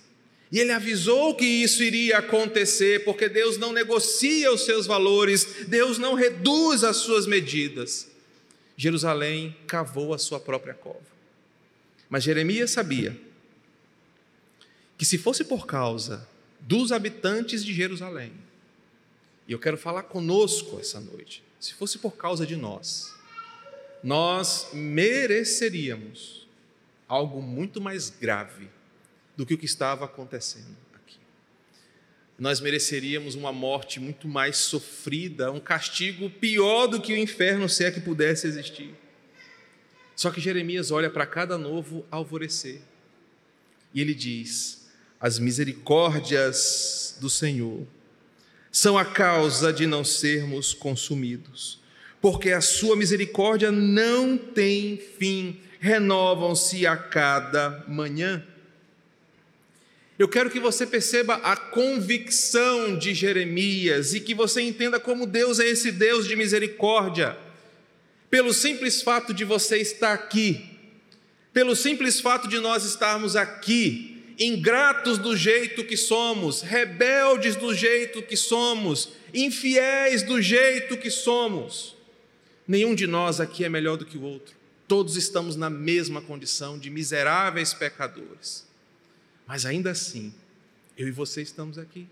E 0.52 0.58
ele 0.58 0.72
avisou 0.72 1.34
que 1.34 1.44
isso 1.44 1.82
iria 1.82 2.18
acontecer, 2.18 3.04
porque 3.04 3.28
Deus 3.28 3.56
não 3.56 3.72
negocia 3.72 4.52
os 4.52 4.64
seus 4.64 4.84
valores, 4.84 5.66
Deus 5.68 5.96
não 5.96 6.14
reduz 6.14 6.82
as 6.82 6.96
suas 6.96 7.26
medidas. 7.26 8.10
Jerusalém 8.76 9.56
cavou 9.66 10.12
a 10.12 10.18
sua 10.18 10.40
própria 10.40 10.74
cova. 10.74 10.98
Mas 12.08 12.24
Jeremias 12.24 12.72
sabia 12.72 13.16
que 14.98 15.04
se 15.04 15.16
fosse 15.16 15.44
por 15.44 15.66
causa 15.66 16.28
dos 16.58 16.90
habitantes 16.90 17.64
de 17.64 17.72
Jerusalém, 17.72 18.32
e 19.46 19.52
eu 19.52 19.58
quero 19.58 19.78
falar 19.78 20.02
conosco 20.04 20.78
essa 20.80 21.00
noite, 21.00 21.42
se 21.60 21.74
fosse 21.74 21.98
por 21.98 22.16
causa 22.16 22.44
de 22.44 22.56
nós, 22.56 23.14
nós 24.02 24.68
mereceríamos 24.72 26.46
algo 27.06 27.40
muito 27.40 27.80
mais 27.80 28.10
grave 28.10 28.68
do 29.40 29.46
que 29.46 29.54
o 29.54 29.58
que 29.58 29.64
estava 29.64 30.04
acontecendo 30.04 30.76
aqui. 30.94 31.16
Nós 32.38 32.60
mereceríamos 32.60 33.34
uma 33.34 33.50
morte 33.50 33.98
muito 33.98 34.28
mais 34.28 34.58
sofrida, 34.58 35.50
um 35.50 35.58
castigo 35.58 36.28
pior 36.28 36.86
do 36.86 37.00
que 37.00 37.14
o 37.14 37.16
inferno, 37.16 37.66
se 37.66 37.82
é 37.82 37.90
que 37.90 38.02
pudesse 38.02 38.46
existir. 38.46 38.94
Só 40.14 40.30
que 40.30 40.42
Jeremias 40.42 40.90
olha 40.90 41.08
para 41.08 41.24
cada 41.24 41.56
novo 41.56 42.04
alvorecer 42.10 42.82
e 43.94 44.02
ele 44.02 44.12
diz: 44.12 44.90
As 45.18 45.38
misericórdias 45.38 47.16
do 47.18 47.30
Senhor 47.30 47.86
são 48.70 48.98
a 48.98 49.06
causa 49.06 49.72
de 49.72 49.86
não 49.86 50.04
sermos 50.04 50.74
consumidos, 50.74 51.80
porque 52.20 52.50
a 52.50 52.60
sua 52.60 52.94
misericórdia 52.94 53.72
não 53.72 54.36
tem 54.36 54.98
fim, 54.98 55.62
renovam-se 55.80 56.86
a 56.86 56.94
cada 56.94 57.86
manhã. 57.88 58.44
Eu 60.20 60.28
quero 60.28 60.50
que 60.50 60.60
você 60.60 60.86
perceba 60.86 61.36
a 61.36 61.56
convicção 61.56 62.94
de 62.98 63.14
Jeremias 63.14 64.12
e 64.12 64.20
que 64.20 64.34
você 64.34 64.60
entenda 64.60 65.00
como 65.00 65.26
Deus 65.26 65.58
é 65.58 65.66
esse 65.66 65.90
Deus 65.90 66.28
de 66.28 66.36
misericórdia. 66.36 67.38
Pelo 68.28 68.52
simples 68.52 69.00
fato 69.00 69.32
de 69.32 69.46
você 69.46 69.78
estar 69.78 70.12
aqui, 70.12 70.62
pelo 71.54 71.74
simples 71.74 72.20
fato 72.20 72.48
de 72.48 72.58
nós 72.58 72.84
estarmos 72.84 73.34
aqui, 73.34 74.34
ingratos 74.38 75.16
do 75.16 75.34
jeito 75.34 75.84
que 75.84 75.96
somos, 75.96 76.60
rebeldes 76.60 77.56
do 77.56 77.74
jeito 77.74 78.20
que 78.20 78.36
somos, 78.36 79.12
infiéis 79.32 80.22
do 80.22 80.42
jeito 80.42 80.98
que 80.98 81.10
somos, 81.10 81.96
nenhum 82.68 82.94
de 82.94 83.06
nós 83.06 83.40
aqui 83.40 83.64
é 83.64 83.70
melhor 83.70 83.96
do 83.96 84.04
que 84.04 84.18
o 84.18 84.22
outro. 84.22 84.54
Todos 84.86 85.16
estamos 85.16 85.56
na 85.56 85.70
mesma 85.70 86.20
condição 86.20 86.78
de 86.78 86.90
miseráveis 86.90 87.72
pecadores. 87.72 88.68
Mas 89.50 89.66
ainda 89.66 89.90
assim, 89.90 90.32
eu 90.96 91.08
e 91.08 91.10
você 91.10 91.42
estamos 91.42 91.76
aqui. 91.76 92.06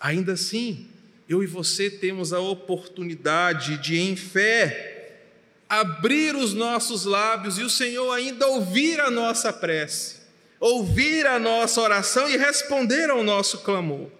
Ainda 0.00 0.32
assim, 0.32 0.88
eu 1.28 1.42
e 1.42 1.46
você 1.46 1.90
temos 1.90 2.32
a 2.32 2.40
oportunidade 2.40 3.76
de, 3.76 3.98
em 3.98 4.16
fé, 4.16 5.20
abrir 5.68 6.36
os 6.36 6.54
nossos 6.54 7.04
lábios 7.04 7.58
e 7.58 7.62
o 7.62 7.68
Senhor 7.68 8.10
ainda 8.12 8.46
ouvir 8.46 8.98
a 8.98 9.10
nossa 9.10 9.52
prece, 9.52 10.22
ouvir 10.58 11.26
a 11.26 11.38
nossa 11.38 11.82
oração 11.82 12.30
e 12.30 12.38
responder 12.38 13.10
ao 13.10 13.22
nosso 13.22 13.58
clamor. 13.58 14.10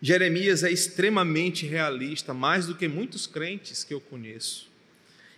Jeremias 0.00 0.62
é 0.62 0.70
extremamente 0.70 1.66
realista, 1.66 2.32
mais 2.32 2.66
do 2.66 2.76
que 2.76 2.86
muitos 2.86 3.26
crentes 3.26 3.82
que 3.82 3.92
eu 3.92 4.00
conheço. 4.00 4.70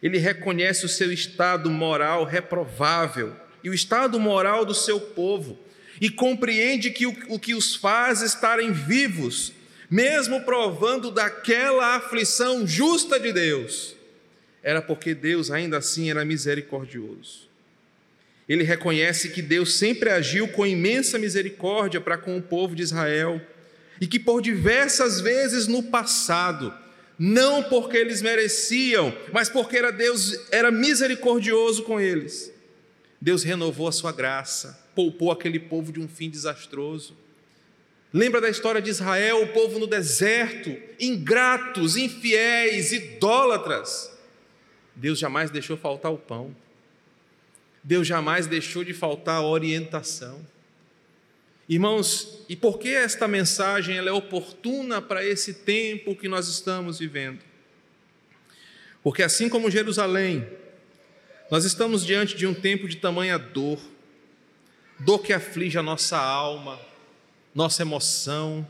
ele 0.03 0.19
reconhece 0.19 0.85
o 0.85 0.89
seu 0.89 1.11
estado 1.11 1.71
moral 1.71 2.25
reprovável 2.27 3.35
e 3.63 3.71
o 3.71 3.75
estado 3.75 4.19
moral 4.19 4.65
do 4.65 4.75
seu 4.75 5.01
povo 5.01 5.59
e 6.01 6.11
compreende 6.11 6.91
que 6.91 7.07
o, 7.07 7.17
o 7.29 7.39
que 7.39 7.55
os 7.55 7.77
faz 7.77 8.23
estarem 8.23 8.73
vivos, 8.73 9.53
mesmo 9.91 10.41
provando 10.43 11.11
daquela 11.11 11.97
aflição 11.97 12.67
justa 12.67 13.21
de 13.21 13.33
Deus, 13.33 13.95
era 14.63 14.81
porque 14.81 15.15
Deus 15.15 15.51
ainda 15.51 15.79
assim 15.79 16.11
era 16.11 16.25
misericordioso. 16.25 17.51
Ele 18.49 18.65
reconhece 18.65 19.31
que 19.31 19.41
Deus 19.41 19.79
sempre 19.79 20.11
agiu 20.11 20.49
com 20.49 20.67
imensa 20.67 21.19
misericórdia 21.19 22.01
para 22.01 22.19
com 22.19 22.37
o 22.37 22.43
povo 22.43 22.75
de 22.75 22.83
Israel 22.83 23.41
e 24.01 24.07
que 24.07 24.19
por 24.19 24.43
diversas 24.43 25.21
vezes 25.21 25.67
no 25.67 25.85
passado 25.85 26.75
não 27.19 27.63
porque 27.63 27.97
eles 27.97 28.21
mereciam, 28.21 29.17
mas 29.33 29.49
porque 29.49 29.77
era 29.77 29.93
Deus 29.93 30.37
era 30.51 30.73
misericordioso 30.73 31.85
com 31.85 32.01
eles. 32.01 32.53
Deus 33.23 33.45
renovou 33.45 33.87
a 33.87 33.93
sua 33.93 34.11
graça, 34.11 34.85
poupou 34.97 35.31
aquele 35.31 35.61
povo 35.61 35.93
de 35.93 36.01
um 36.01 36.09
fim 36.09 36.29
desastroso. 36.29 37.17
Lembra 38.13 38.41
da 38.41 38.51
história 38.51 38.83
de 38.83 38.91
Israel, 38.91 39.45
o 39.45 39.53
povo 39.53 39.79
no 39.79 39.87
deserto, 39.87 40.77
ingratos, 40.99 41.97
infiéis, 41.97 42.91
idólatras. 42.91 44.13
Deus 44.97 45.21
jamais 45.21 45.53
deixou 45.53 45.77
faltar 45.77 46.13
o 46.13 46.19
pão. 46.19 46.53
Deus 47.81 48.09
jamais 48.09 48.49
deixou 48.49 48.83
de 48.83 48.93
faltar 48.93 49.37
a 49.37 49.47
orientação. 49.47 50.45
Irmãos, 51.69 52.45
e 52.49 52.57
por 52.57 52.77
que 52.77 52.89
esta 52.89 53.29
mensagem 53.29 53.97
ela 53.99 54.09
é 54.09 54.13
oportuna 54.13 55.01
para 55.01 55.25
esse 55.25 55.55
tempo 55.55 56.17
que 56.17 56.27
nós 56.27 56.49
estamos 56.49 56.99
vivendo? 56.99 57.39
Porque 59.01 59.23
assim 59.23 59.49
como 59.49 59.71
Jerusalém, 59.71 60.45
nós 61.53 61.67
estamos 61.67 62.03
diante 62.03 62.35
de 62.35 62.47
um 62.47 62.55
tempo 62.55 62.89
de 62.89 62.97
tamanha 62.97 63.39
dor, 63.39 63.79
dor 64.99 65.19
que 65.19 65.35
aflige 65.35 65.77
a 65.77 65.83
nossa 65.83 66.17
alma, 66.17 66.81
nossa 67.55 67.83
emoção, 67.83 68.67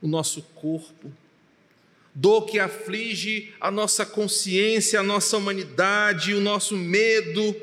o 0.00 0.08
nosso 0.08 0.40
corpo, 0.40 1.12
dor 2.14 2.46
que 2.46 2.58
aflige 2.58 3.52
a 3.60 3.70
nossa 3.70 4.06
consciência, 4.06 5.00
a 5.00 5.02
nossa 5.02 5.36
humanidade, 5.36 6.32
o 6.32 6.40
nosso 6.40 6.78
medo. 6.78 7.54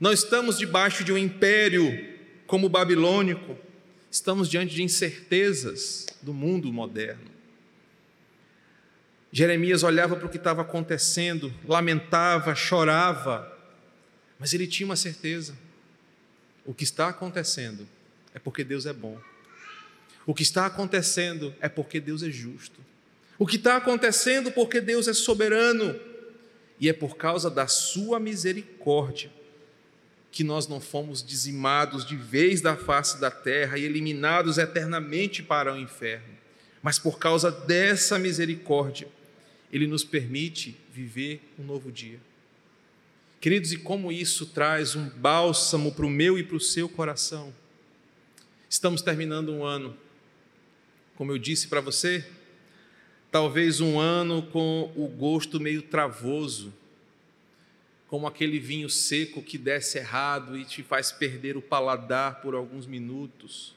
Nós 0.00 0.20
estamos 0.20 0.56
debaixo 0.56 1.04
de 1.04 1.12
um 1.12 1.18
império 1.18 2.16
como 2.46 2.68
o 2.68 2.70
babilônico, 2.70 3.58
estamos 4.10 4.48
diante 4.48 4.74
de 4.74 4.82
incertezas 4.82 6.06
do 6.22 6.32
mundo 6.32 6.72
moderno. 6.72 7.33
Jeremias 9.36 9.82
olhava 9.82 10.14
para 10.14 10.26
o 10.26 10.28
que 10.28 10.36
estava 10.36 10.62
acontecendo, 10.62 11.52
lamentava, 11.66 12.54
chorava, 12.54 13.52
mas 14.38 14.54
ele 14.54 14.64
tinha 14.64 14.86
uma 14.86 14.94
certeza: 14.94 15.56
o 16.64 16.72
que 16.72 16.84
está 16.84 17.08
acontecendo 17.08 17.84
é 18.32 18.38
porque 18.38 18.62
Deus 18.62 18.86
é 18.86 18.92
bom. 18.92 19.20
O 20.24 20.32
que 20.32 20.44
está 20.44 20.66
acontecendo 20.66 21.52
é 21.60 21.68
porque 21.68 21.98
Deus 21.98 22.22
é 22.22 22.30
justo. 22.30 22.80
O 23.36 23.44
que 23.44 23.56
está 23.56 23.76
acontecendo 23.76 24.52
porque 24.52 24.80
Deus 24.80 25.08
é 25.08 25.12
soberano. 25.12 25.98
E 26.78 26.88
é 26.88 26.92
por 26.92 27.16
causa 27.16 27.50
da 27.50 27.66
sua 27.66 28.20
misericórdia 28.20 29.32
que 30.30 30.44
nós 30.44 30.68
não 30.68 30.80
fomos 30.80 31.24
dizimados 31.24 32.04
de 32.04 32.16
vez 32.16 32.60
da 32.60 32.76
face 32.76 33.20
da 33.20 33.32
terra 33.32 33.78
e 33.78 33.84
eliminados 33.84 34.58
eternamente 34.58 35.42
para 35.42 35.74
o 35.74 35.76
inferno. 35.76 36.34
Mas 36.80 37.00
por 37.00 37.18
causa 37.18 37.50
dessa 37.50 38.16
misericórdia, 38.18 39.08
Ele 39.74 39.86
nos 39.86 40.04
permite 40.04 40.74
viver 40.90 41.42
um 41.58 41.64
novo 41.64 41.92
dia. 41.92 42.18
Queridos, 43.40 43.72
e 43.72 43.76
como 43.76 44.10
isso 44.10 44.46
traz 44.46 44.96
um 44.96 45.06
bálsamo 45.10 45.92
para 45.92 46.06
o 46.06 46.10
meu 46.10 46.38
e 46.38 46.42
para 46.42 46.56
o 46.56 46.60
seu 46.60 46.88
coração. 46.88 47.52
Estamos 48.70 49.02
terminando 49.02 49.52
um 49.52 49.64
ano, 49.64 49.94
como 51.14 51.30
eu 51.30 51.36
disse 51.36 51.68
para 51.68 51.82
você, 51.82 52.26
talvez 53.30 53.80
um 53.80 53.98
ano 53.98 54.44
com 54.44 54.90
o 54.96 55.06
gosto 55.08 55.60
meio 55.60 55.82
travoso 55.82 56.72
como 58.14 58.28
aquele 58.28 58.60
vinho 58.60 58.88
seco 58.88 59.42
que 59.42 59.58
desce 59.58 59.98
errado 59.98 60.56
e 60.56 60.64
te 60.64 60.84
faz 60.84 61.10
perder 61.10 61.56
o 61.56 61.60
paladar 61.60 62.40
por 62.40 62.54
alguns 62.54 62.86
minutos. 62.86 63.74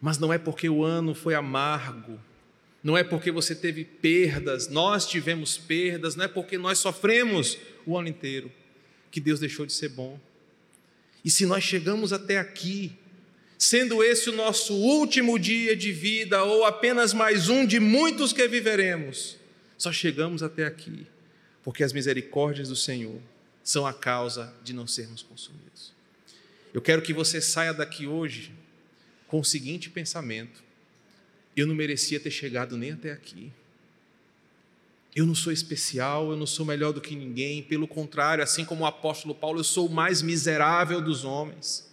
Mas 0.00 0.16
não 0.16 0.32
é 0.32 0.38
porque 0.38 0.70
o 0.70 0.82
ano 0.82 1.14
foi 1.14 1.34
amargo, 1.34 2.18
não 2.82 2.96
é 2.96 3.02
porque 3.02 3.30
você 3.30 3.54
teve 3.54 3.84
perdas, 3.84 4.68
nós 4.68 5.06
tivemos 5.06 5.58
perdas, 5.58 6.16
não 6.16 6.24
é 6.24 6.28
porque 6.28 6.56
nós 6.56 6.78
sofremos 6.78 7.58
o 7.84 7.96
ano 7.96 8.08
inteiro 8.08 8.50
que 9.10 9.20
Deus 9.20 9.40
deixou 9.40 9.66
de 9.66 9.72
ser 9.72 9.88
bom. 9.88 10.18
E 11.24 11.30
se 11.30 11.44
nós 11.46 11.64
chegamos 11.64 12.12
até 12.12 12.38
aqui, 12.38 12.92
sendo 13.58 14.02
esse 14.02 14.30
o 14.30 14.36
nosso 14.36 14.74
último 14.74 15.38
dia 15.38 15.74
de 15.74 15.92
vida 15.92 16.44
ou 16.44 16.64
apenas 16.64 17.12
mais 17.12 17.48
um 17.48 17.66
de 17.66 17.80
muitos 17.80 18.32
que 18.32 18.46
viveremos, 18.46 19.36
só 19.76 19.92
chegamos 19.92 20.42
até 20.42 20.64
aqui 20.64 21.06
porque 21.68 21.84
as 21.84 21.92
misericórdias 21.92 22.70
do 22.70 22.76
Senhor 22.76 23.20
são 23.62 23.86
a 23.86 23.92
causa 23.92 24.54
de 24.64 24.72
não 24.72 24.86
sermos 24.86 25.22
consumidos. 25.22 25.92
Eu 26.72 26.80
quero 26.80 27.02
que 27.02 27.12
você 27.12 27.42
saia 27.42 27.74
daqui 27.74 28.06
hoje 28.06 28.54
com 29.26 29.38
o 29.38 29.44
seguinte 29.44 29.90
pensamento: 29.90 30.64
eu 31.60 31.66
não 31.66 31.74
merecia 31.74 32.20
ter 32.20 32.30
chegado 32.30 32.76
nem 32.76 32.92
até 32.92 33.12
aqui. 33.12 33.52
Eu 35.14 35.26
não 35.26 35.34
sou 35.34 35.52
especial, 35.52 36.30
eu 36.30 36.36
não 36.36 36.46
sou 36.46 36.64
melhor 36.64 36.92
do 36.92 37.00
que 37.00 37.16
ninguém, 37.16 37.62
pelo 37.62 37.88
contrário, 37.88 38.44
assim 38.44 38.64
como 38.64 38.84
o 38.84 38.86
apóstolo 38.86 39.34
Paulo, 39.34 39.60
eu 39.60 39.64
sou 39.64 39.86
o 39.86 39.92
mais 39.92 40.22
miserável 40.22 41.00
dos 41.00 41.24
homens. 41.24 41.90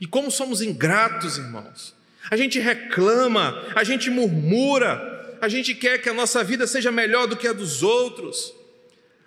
E 0.00 0.06
como 0.06 0.30
somos 0.30 0.62
ingratos, 0.62 1.38
irmãos. 1.38 1.94
A 2.30 2.36
gente 2.36 2.58
reclama, 2.58 3.64
a 3.74 3.82
gente 3.82 4.10
murmura, 4.10 5.38
a 5.40 5.48
gente 5.48 5.74
quer 5.74 5.98
que 5.98 6.08
a 6.08 6.14
nossa 6.14 6.44
vida 6.44 6.66
seja 6.66 6.92
melhor 6.92 7.26
do 7.26 7.36
que 7.36 7.48
a 7.48 7.52
dos 7.52 7.82
outros. 7.82 8.54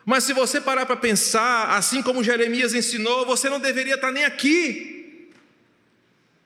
Mas 0.06 0.24
se 0.24 0.34
você 0.34 0.62
parar 0.62 0.86
para 0.86 0.96
pensar, 0.96 1.76
assim 1.76 2.02
como 2.02 2.24
Jeremias 2.24 2.74
ensinou, 2.74 3.26
você 3.26 3.50
não 3.50 3.60
deveria 3.60 3.96
estar 3.96 4.12
nem 4.12 4.24
aqui. 4.24 5.30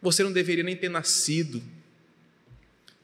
Você 0.02 0.24
não 0.24 0.32
deveria 0.32 0.64
nem 0.64 0.76
ter 0.76 0.90
nascido. 0.90 1.62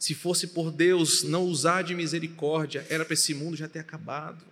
Se 0.01 0.15
fosse 0.15 0.47
por 0.47 0.71
Deus 0.71 1.21
não 1.21 1.45
usar 1.45 1.83
de 1.83 1.93
misericórdia, 1.93 2.83
era 2.89 3.05
para 3.05 3.13
esse 3.13 3.35
mundo 3.35 3.55
já 3.55 3.67
ter 3.67 3.77
acabado. 3.77 4.43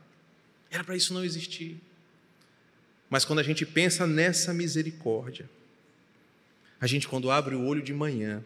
Era 0.69 0.83
para 0.83 0.95
isso 0.95 1.11
não 1.11 1.25
existir. 1.25 1.81
Mas 3.09 3.25
quando 3.25 3.39
a 3.39 3.43
gente 3.43 3.65
pensa 3.65 4.05
nessa 4.05 4.53
misericórdia, 4.53 5.49
a 6.79 6.85
gente, 6.85 7.07
quando 7.07 7.31
abre 7.31 7.55
o 7.55 7.65
olho 7.65 7.81
de 7.81 7.91
manhã, 7.95 8.45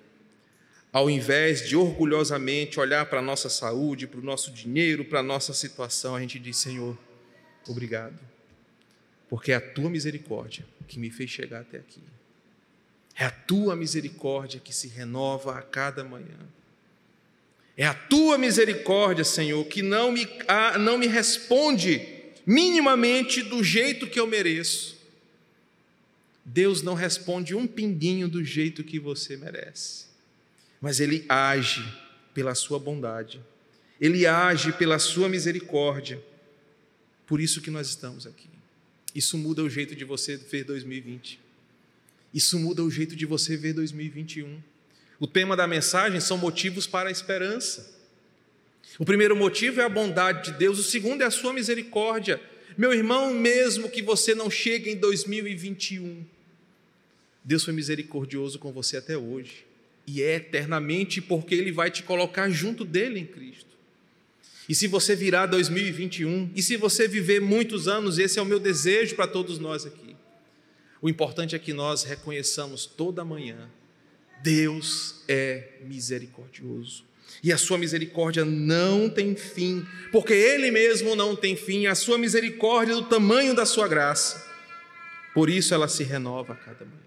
ao 0.93 1.09
invés 1.09 1.67
de 1.67 1.75
orgulhosamente 1.75 2.79
olhar 2.79 3.05
para 3.07 3.19
a 3.19 3.21
nossa 3.21 3.49
saúde, 3.49 4.07
para 4.07 4.21
o 4.21 4.23
nosso 4.23 4.49
dinheiro, 4.51 5.03
para 5.03 5.19
a 5.19 5.23
nossa 5.23 5.53
situação, 5.53 6.15
a 6.15 6.21
gente 6.21 6.39
diz: 6.39 6.55
Senhor, 6.55 6.97
Obrigado, 7.67 8.17
porque 9.29 9.51
é 9.51 9.55
a 9.55 9.61
tua 9.61 9.89
misericórdia 9.89 10.65
que 10.87 10.97
me 10.97 11.09
fez 11.09 11.29
chegar 11.29 11.59
até 11.59 11.79
aqui. 11.79 12.01
É 13.13 13.25
a 13.25 13.31
tua 13.31 13.75
misericórdia 13.75 14.61
que 14.61 14.73
se 14.73 14.87
renova 14.87 15.57
a 15.57 15.61
cada 15.61 16.01
manhã. 16.01 16.39
É 17.75 17.85
a 17.85 17.93
tua 17.93 18.37
misericórdia, 18.37 19.23
Senhor, 19.23 19.65
que 19.65 19.81
não 19.81 20.11
me, 20.11 20.27
não 20.79 20.97
me 20.97 21.07
responde 21.07 22.01
minimamente 22.45 23.41
do 23.41 23.63
jeito 23.63 24.07
que 24.07 24.19
eu 24.19 24.27
mereço. 24.27 25.01
Deus 26.45 26.81
não 26.81 26.93
responde 26.93 27.55
um 27.55 27.65
pinguinho 27.65 28.27
do 28.27 28.43
jeito 28.43 28.83
que 28.83 28.99
você 28.99 29.37
merece, 29.37 30.05
mas 30.79 30.99
Ele 30.99 31.25
age 31.29 31.83
pela 32.33 32.53
sua 32.53 32.77
bondade, 32.77 33.41
Ele 33.99 34.27
age 34.27 34.73
pela 34.73 34.99
sua 34.99 35.29
misericórdia 35.29 36.21
por 37.25 37.39
isso 37.39 37.61
que 37.61 37.71
nós 37.71 37.87
estamos 37.87 38.27
aqui. 38.27 38.49
Isso 39.15 39.37
muda 39.37 39.63
o 39.63 39.69
jeito 39.69 39.95
de 39.95 40.03
você 40.03 40.37
ver 40.37 40.63
2020. 40.65 41.39
Isso 42.33 42.59
muda 42.59 42.83
o 42.83 42.89
jeito 42.89 43.15
de 43.15 43.25
você 43.25 43.55
ver 43.55 43.73
2021. 43.73 44.61
O 45.23 45.27
tema 45.27 45.55
da 45.55 45.65
mensagem 45.65 46.19
são 46.19 46.37
motivos 46.37 46.85
para 46.85 47.07
a 47.07 47.11
esperança. 47.11 47.97
O 48.99 49.05
primeiro 49.05 49.37
motivo 49.37 49.79
é 49.79 49.85
a 49.85 49.87
bondade 49.87 50.51
de 50.51 50.57
Deus, 50.57 50.77
o 50.77 50.83
segundo 50.83 51.21
é 51.21 51.25
a 51.25 51.31
sua 51.31 51.53
misericórdia. 51.53 52.41
Meu 52.77 52.93
irmão, 52.93 53.33
mesmo 53.33 53.89
que 53.89 54.01
você 54.01 54.35
não 54.35 54.49
chegue 54.49 54.89
em 54.89 54.97
2021, 54.97 56.25
Deus 57.41 57.63
foi 57.63 57.73
misericordioso 57.73 58.59
com 58.59 58.73
você 58.73 58.97
até 58.97 59.17
hoje 59.17 59.65
e 60.05 60.21
é 60.21 60.35
eternamente 60.35 61.21
porque 61.21 61.55
Ele 61.55 61.71
vai 61.71 61.89
te 61.89 62.03
colocar 62.03 62.49
junto 62.49 62.83
dele 62.83 63.21
em 63.21 63.25
Cristo. 63.25 63.77
E 64.67 64.75
se 64.75 64.87
você 64.87 65.15
virar 65.15 65.45
2021, 65.45 66.51
e 66.53 66.61
se 66.61 66.75
você 66.75 67.07
viver 67.07 67.39
muitos 67.39 67.87
anos, 67.87 68.17
esse 68.17 68.39
é 68.39 68.41
o 68.41 68.45
meu 68.45 68.59
desejo 68.59 69.15
para 69.15 69.27
todos 69.27 69.57
nós 69.57 69.85
aqui. 69.85 70.17
O 71.01 71.07
importante 71.07 71.55
é 71.55 71.59
que 71.59 71.71
nós 71.71 72.03
reconheçamos 72.03 72.85
toda 72.85 73.23
manhã: 73.23 73.69
Deus 74.43 75.23
é 75.27 75.69
misericordioso. 75.85 77.05
E 77.41 77.51
a 77.51 77.57
sua 77.57 77.77
misericórdia 77.77 78.43
não 78.45 79.09
tem 79.09 79.35
fim, 79.35 79.85
porque 80.11 80.33
Ele 80.33 80.69
mesmo 80.69 81.15
não 81.15 81.35
tem 81.35 81.55
fim, 81.55 81.87
a 81.87 81.95
sua 81.95 82.17
misericórdia 82.17 82.91
é 82.91 82.95
do 82.95 83.05
tamanho 83.05 83.55
da 83.55 83.65
sua 83.65 83.87
graça. 83.87 84.45
Por 85.33 85.49
isso 85.49 85.73
ela 85.73 85.87
se 85.87 86.03
renova 86.03 86.53
a 86.53 86.55
cada 86.55 86.85
manhã. 86.85 86.97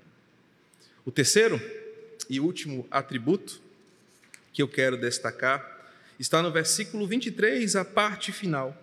O 1.05 1.13
terceiro 1.13 1.61
e 2.29 2.41
último 2.41 2.87
atributo 2.91 3.61
que 4.53 4.63
eu 4.63 4.67
quero 4.67 4.97
destacar 4.97 5.93
está 6.19 6.43
no 6.43 6.51
versículo 6.51 7.07
23, 7.07 7.77
a 7.77 7.85
parte 7.85 8.33
final. 8.33 8.77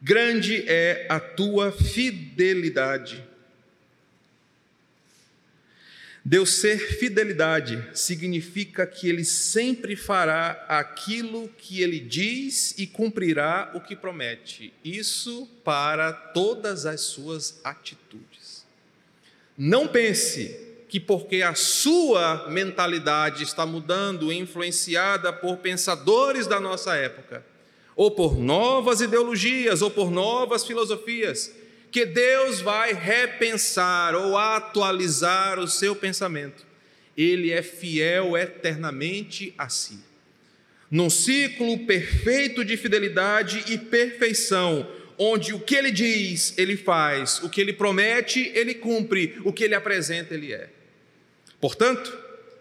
Grande 0.00 0.64
é 0.66 1.06
a 1.08 1.20
tua 1.20 1.70
fidelidade. 1.70 3.27
Deus 6.28 6.56
ser 6.56 6.78
fidelidade 6.78 7.82
significa 7.94 8.86
que 8.86 9.08
Ele 9.08 9.24
sempre 9.24 9.96
fará 9.96 10.62
aquilo 10.68 11.48
que 11.56 11.80
Ele 11.80 11.98
diz 11.98 12.74
e 12.76 12.86
cumprirá 12.86 13.70
o 13.72 13.80
que 13.80 13.96
promete. 13.96 14.74
Isso 14.84 15.48
para 15.64 16.12
todas 16.12 16.84
as 16.84 17.00
suas 17.00 17.58
atitudes. 17.64 18.66
Não 19.56 19.88
pense 19.88 20.54
que 20.86 21.00
porque 21.00 21.40
a 21.40 21.54
sua 21.54 22.46
mentalidade 22.50 23.42
está 23.42 23.64
mudando, 23.64 24.30
influenciada 24.30 25.32
por 25.32 25.56
pensadores 25.56 26.46
da 26.46 26.60
nossa 26.60 26.94
época, 26.94 27.42
ou 27.96 28.10
por 28.10 28.38
novas 28.38 29.00
ideologias, 29.00 29.80
ou 29.80 29.90
por 29.90 30.10
novas 30.10 30.66
filosofias, 30.66 31.54
que 31.90 32.04
Deus 32.04 32.60
vai 32.60 32.92
repensar 32.92 34.14
ou 34.14 34.36
atualizar 34.36 35.58
o 35.58 35.66
seu 35.66 35.96
pensamento. 35.96 36.66
Ele 37.16 37.50
é 37.50 37.62
fiel 37.62 38.36
eternamente 38.36 39.54
a 39.58 39.68
si. 39.68 39.98
Num 40.90 41.10
ciclo 41.10 41.86
perfeito 41.86 42.64
de 42.64 42.76
fidelidade 42.76 43.64
e 43.68 43.76
perfeição, 43.76 44.88
onde 45.18 45.52
o 45.52 45.60
que 45.60 45.74
ele 45.74 45.90
diz, 45.90 46.54
ele 46.56 46.76
faz, 46.76 47.42
o 47.42 47.50
que 47.50 47.60
ele 47.60 47.72
promete, 47.72 48.50
ele 48.54 48.74
cumpre, 48.74 49.38
o 49.44 49.52
que 49.52 49.64
ele 49.64 49.74
apresenta, 49.74 50.34
ele 50.34 50.52
é. 50.52 50.68
Portanto, 51.60 52.16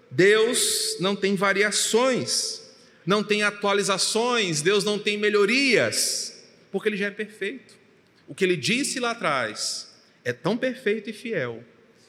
Deus 0.09 0.97
não 0.99 1.15
tem 1.15 1.35
variações, 1.35 2.67
não 3.05 3.23
tem 3.23 3.43
atualizações, 3.43 4.61
Deus 4.61 4.83
não 4.83 4.99
tem 4.99 5.17
melhorias, 5.17 6.43
porque 6.71 6.89
Ele 6.89 6.97
já 6.97 7.07
é 7.07 7.11
perfeito. 7.11 7.76
O 8.27 8.35
que 8.35 8.43
Ele 8.43 8.57
disse 8.57 8.99
lá 8.99 9.11
atrás 9.11 9.89
é 10.23 10.33
tão 10.33 10.57
perfeito 10.57 11.09
e 11.09 11.13
fiel 11.13 11.63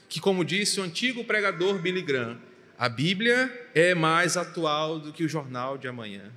que, 0.09 0.21
como 0.21 0.45
disse 0.45 0.81
o 0.81 0.83
antigo 0.83 1.23
pregador 1.23 1.79
Billy 1.79 2.03
Graham, 2.03 2.39
a 2.79 2.89
Bíblia 2.89 3.71
é 3.75 3.95
mais 3.95 4.37
atual 4.37 4.99
do 4.99 5.13
que 5.13 5.25
o 5.25 5.29
jornal 5.29 5.77
de 5.77 5.87
amanhã, 5.89 6.33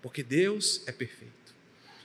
porque 0.00 0.22
Deus 0.22 0.82
é 0.86 0.92
perfeito. 0.92 1.32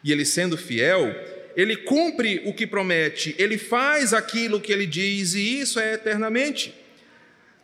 E 0.03 0.11
Ele 0.11 0.25
sendo 0.25 0.57
fiel, 0.57 1.13
Ele 1.55 1.77
cumpre 1.77 2.41
o 2.45 2.53
que 2.53 2.67
promete, 2.67 3.35
Ele 3.37 3.57
faz 3.57 4.13
aquilo 4.13 4.61
que 4.61 4.71
Ele 4.71 4.85
diz, 4.85 5.33
e 5.33 5.59
isso 5.59 5.79
é 5.79 5.93
eternamente. 5.93 6.73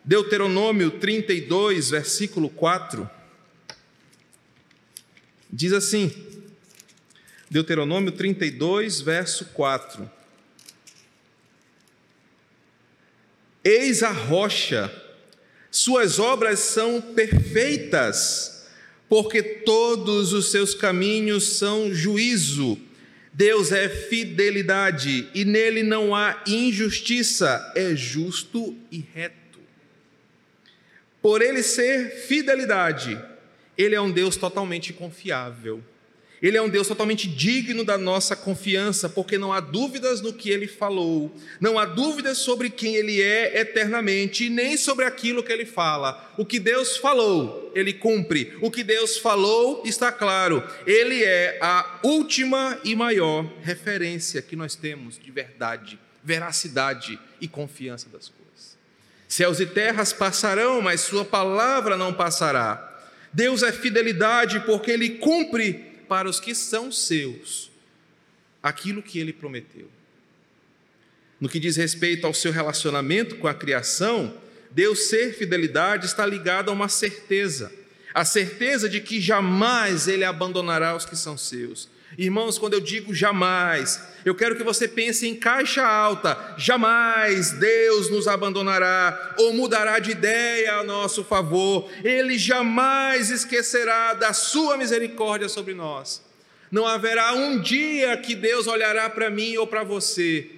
Deuteronômio 0.05 0.91
32, 0.91 1.89
versículo 1.91 2.49
4, 2.49 3.09
diz 5.51 5.71
assim: 5.73 6.11
Deuteronômio 7.53 8.11
32, 8.11 8.99
verso 9.01 9.45
4. 9.53 10.11
Eis 13.63 14.01
a 14.01 14.09
rocha, 14.09 14.91
suas 15.69 16.17
obras 16.17 16.57
são 16.57 16.99
perfeitas, 16.99 18.65
porque 19.07 19.43
todos 19.43 20.33
os 20.33 20.49
seus 20.49 20.73
caminhos 20.73 21.59
são 21.59 21.93
juízo. 21.93 22.75
Deus 23.31 23.71
é 23.71 23.87
fidelidade 23.87 25.29
e 25.35 25.45
nele 25.45 25.83
não 25.83 26.15
há 26.15 26.41
injustiça, 26.47 27.71
é 27.75 27.95
justo 27.95 28.75
e 28.91 28.97
reto. 29.13 29.59
Por 31.21 31.39
ele 31.39 31.61
ser 31.61 32.09
fidelidade, 32.25 33.15
ele 33.77 33.93
é 33.93 34.01
um 34.01 34.11
Deus 34.11 34.37
totalmente 34.37 34.91
confiável. 34.91 35.83
Ele 36.43 36.57
é 36.57 36.61
um 36.61 36.67
Deus 36.67 36.89
totalmente 36.89 37.25
digno 37.25 37.85
da 37.85 37.97
nossa 37.97 38.35
confiança, 38.35 39.07
porque 39.07 39.37
não 39.37 39.53
há 39.53 39.61
dúvidas 39.61 40.19
no 40.19 40.33
que 40.33 40.49
ele 40.49 40.67
falou, 40.67 41.33
não 41.57 41.79
há 41.79 41.85
dúvidas 41.85 42.39
sobre 42.39 42.69
quem 42.69 42.95
ele 42.95 43.21
é 43.21 43.61
eternamente, 43.61 44.49
nem 44.49 44.75
sobre 44.75 45.05
aquilo 45.05 45.41
que 45.41 45.53
ele 45.53 45.65
fala. 45.65 46.33
O 46.37 46.45
que 46.45 46.59
Deus 46.59 46.97
falou, 46.97 47.71
ele 47.73 47.93
cumpre. 47.93 48.57
O 48.59 48.69
que 48.69 48.83
Deus 48.83 49.17
falou 49.17 49.83
está 49.85 50.11
claro. 50.11 50.61
Ele 50.85 51.23
é 51.23 51.57
a 51.61 52.01
última 52.03 52.77
e 52.83 52.93
maior 52.93 53.49
referência 53.61 54.41
que 54.41 54.57
nós 54.57 54.75
temos 54.75 55.17
de 55.17 55.31
verdade, 55.31 55.97
veracidade 56.21 57.17
e 57.39 57.47
confiança 57.47 58.09
das 58.09 58.27
coisas. 58.27 58.77
Céus 59.29 59.61
e 59.61 59.65
terras 59.65 60.11
passarão, 60.11 60.81
mas 60.81 60.99
Sua 60.99 61.23
palavra 61.23 61.95
não 61.95 62.13
passará. 62.13 62.89
Deus 63.31 63.63
é 63.63 63.71
fidelidade 63.71 64.59
porque 64.65 64.91
Ele 64.91 65.11
cumpre 65.11 65.92
para 66.13 66.29
os 66.29 66.39
que 66.39 66.53
são 66.53 66.91
seus 66.91 67.71
aquilo 68.61 69.01
que 69.01 69.17
Ele 69.17 69.33
prometeu. 69.33 69.89
No 71.41 71.49
que 71.49 71.59
diz 71.59 71.75
respeito 71.75 72.27
ao 72.27 72.35
seu 72.35 72.51
relacionamento 72.51 73.37
com 73.37 73.47
a 73.47 73.53
criação, 73.55 74.37
Deus 74.69 75.09
ser 75.09 75.33
fidelidade 75.33 76.05
está 76.05 76.23
ligado 76.23 76.69
a 76.69 76.71
uma 76.71 76.87
certeza, 76.87 77.73
a 78.13 78.23
certeza 78.23 78.87
de 78.87 79.01
que 79.01 79.19
jamais 79.19 80.07
Ele 80.07 80.23
abandonará 80.23 80.95
os 80.95 81.03
que 81.03 81.15
são 81.15 81.35
seus. 81.35 81.89
Irmãos, 82.17 82.59
quando 82.59 82.73
eu 82.73 82.79
digo 82.79 83.13
jamais, 83.13 84.01
eu 84.23 84.35
quero 84.35 84.55
que 84.55 84.63
você 84.63 84.87
pense 84.87 85.27
em 85.27 85.35
caixa 85.35 85.83
alta: 85.83 86.55
jamais 86.57 87.51
Deus 87.51 88.09
nos 88.09 88.27
abandonará 88.27 89.35
ou 89.39 89.53
mudará 89.53 89.99
de 89.99 90.11
ideia 90.11 90.75
a 90.75 90.83
nosso 90.83 91.23
favor, 91.23 91.89
Ele 92.03 92.37
jamais 92.37 93.29
esquecerá 93.29 94.13
da 94.13 94.33
Sua 94.33 94.77
misericórdia 94.77 95.49
sobre 95.49 95.73
nós. 95.73 96.23
Não 96.71 96.87
haverá 96.87 97.33
um 97.33 97.59
dia 97.59 98.17
que 98.17 98.35
Deus 98.35 98.67
olhará 98.67 99.09
para 99.09 99.29
mim 99.29 99.57
ou 99.57 99.67
para 99.67 99.83
você 99.83 100.49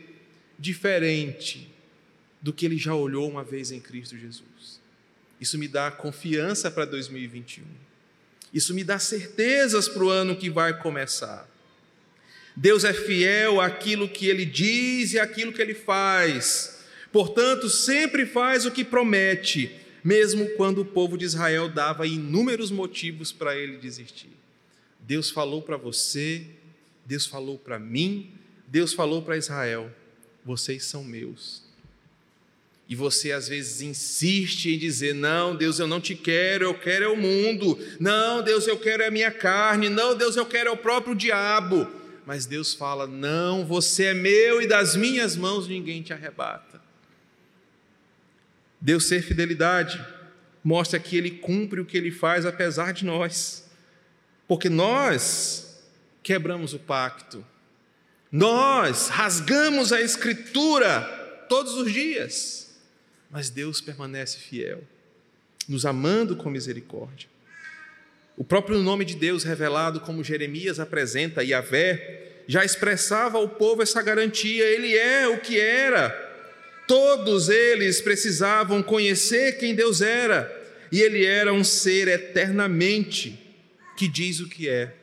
diferente 0.58 1.70
do 2.42 2.54
que 2.54 2.66
Ele 2.66 2.78
já 2.78 2.94
olhou 2.94 3.30
uma 3.30 3.44
vez 3.44 3.72
em 3.72 3.80
Cristo 3.80 4.18
Jesus. 4.18 4.80
Isso 5.40 5.58
me 5.58 5.68
dá 5.68 5.92
confiança 5.92 6.72
para 6.72 6.86
2021. 6.86 7.64
Isso 8.56 8.74
me 8.74 8.86
dá 8.86 8.98
certezas 8.98 9.90
para 9.90 10.02
o 10.02 10.10
ano 10.10 10.34
que 10.34 10.50
vai 10.50 10.80
começar. 10.80 11.46
Deus 12.56 12.86
é 12.86 12.94
fiel 12.94 13.60
àquilo 13.60 14.08
que 14.08 14.28
ele 14.28 14.46
diz 14.46 15.12
e 15.12 15.20
àquilo 15.20 15.52
que 15.52 15.62
ele 15.62 15.74
faz. 15.74 16.80
Portanto, 17.12 17.70
sempre 17.70 18.26
faz 18.26 18.66
o 18.66 18.72
que 18.72 18.86
promete, 18.86 19.76
mesmo 20.02 20.48
quando 20.56 20.80
o 20.80 20.86
povo 20.86 21.18
de 21.18 21.26
Israel 21.26 21.68
dava 21.68 22.08
inúmeros 22.08 22.72
motivos 22.72 23.34
para 23.34 23.58
ele 23.58 23.76
desistir. 23.76 24.32
Deus 25.02 25.30
falou 25.30 25.62
para 25.62 25.76
você, 25.76 26.48
Deus 27.06 27.26
falou 27.26 27.60
para 27.60 27.78
mim, 27.78 28.32
Deus 28.68 28.94
falou 28.94 29.22
para 29.22 29.36
Israel: 29.36 29.94
vocês 30.46 30.86
são 30.86 31.04
meus. 31.04 31.65
E 32.88 32.96
você 32.96 33.32
às 33.32 33.48
vezes 33.48 33.82
insiste 33.82 34.70
em 34.70 34.78
dizer: 34.78 35.16
Não, 35.16 35.56
Deus, 35.56 35.80
eu 35.80 35.88
não 35.88 36.00
te 36.00 36.14
quero, 36.14 36.66
eu 36.66 36.74
quero 36.74 37.06
é 37.06 37.08
o 37.08 37.18
mundo. 37.18 37.78
Não, 38.00 38.44
Deus, 38.44 38.68
eu 38.68 38.78
quero 38.78 39.02
é 39.02 39.08
a 39.08 39.12
minha 39.12 39.32
carne. 39.32 39.90
Não, 39.90 40.16
Deus, 40.16 40.36
eu 40.36 40.46
quero 40.46 40.70
é 40.70 40.72
o 40.72 40.78
próprio 40.78 41.16
diabo. 41.16 41.88
Mas 42.26 42.46
Deus 42.46 42.76
fala: 42.76 43.08
Não, 43.08 43.66
você 43.66 44.06
é 44.06 44.14
meu 44.14 44.62
e 44.62 44.68
das 44.68 44.96
minhas 44.96 45.36
mãos 45.36 45.68
ninguém 45.68 46.04
te 46.04 46.14
arrebata. 46.14 46.80
Deus 48.80 49.06
ser 49.06 49.24
fidelidade 49.24 50.04
mostra 50.64 51.00
que 51.00 51.18
Ele 51.18 51.32
cumpre 51.32 51.80
o 51.80 51.86
que 51.86 51.98
Ele 51.98 52.12
faz 52.12 52.46
apesar 52.46 52.94
de 52.94 53.04
nós, 53.04 53.68
porque 54.48 54.70
nós 54.70 55.84
quebramos 56.22 56.74
o 56.76 56.80
pacto, 56.80 57.44
nós 58.32 59.08
rasgamos 59.08 59.92
a 59.92 60.02
Escritura 60.02 61.02
todos 61.50 61.74
os 61.74 61.92
dias 61.92 62.65
mas 63.36 63.50
Deus 63.50 63.82
permanece 63.82 64.38
fiel, 64.38 64.82
nos 65.68 65.86
amando 65.86 66.38
com 66.38 66.50
misericórdia. 66.50 67.28
O 68.38 68.46
próprio 68.46 68.80
nome 68.80 69.04
de 69.04 69.14
Deus, 69.14 69.44
revelado 69.44 70.00
como 70.00 70.24
Jeremias 70.24 70.80
apresenta, 70.80 71.44
Yahvé, 71.44 72.44
já 72.48 72.64
expressava 72.64 73.38
ao 73.38 73.50
povo 73.50 73.82
essa 73.84 74.02
garantia: 74.02 74.64
Ele 74.64 74.96
é 74.96 75.28
o 75.28 75.42
que 75.42 75.60
era. 75.60 76.10
Todos 76.88 77.50
eles 77.50 78.00
precisavam 78.00 78.82
conhecer 78.82 79.58
quem 79.58 79.76
Deus 79.76 80.00
era, 80.00 80.50
e 80.90 81.02
Ele 81.02 81.26
era 81.26 81.52
um 81.52 81.64
ser 81.64 82.08
eternamente 82.08 83.38
que 83.98 84.08
diz 84.08 84.40
o 84.40 84.48
que 84.48 84.70
é. 84.70 84.94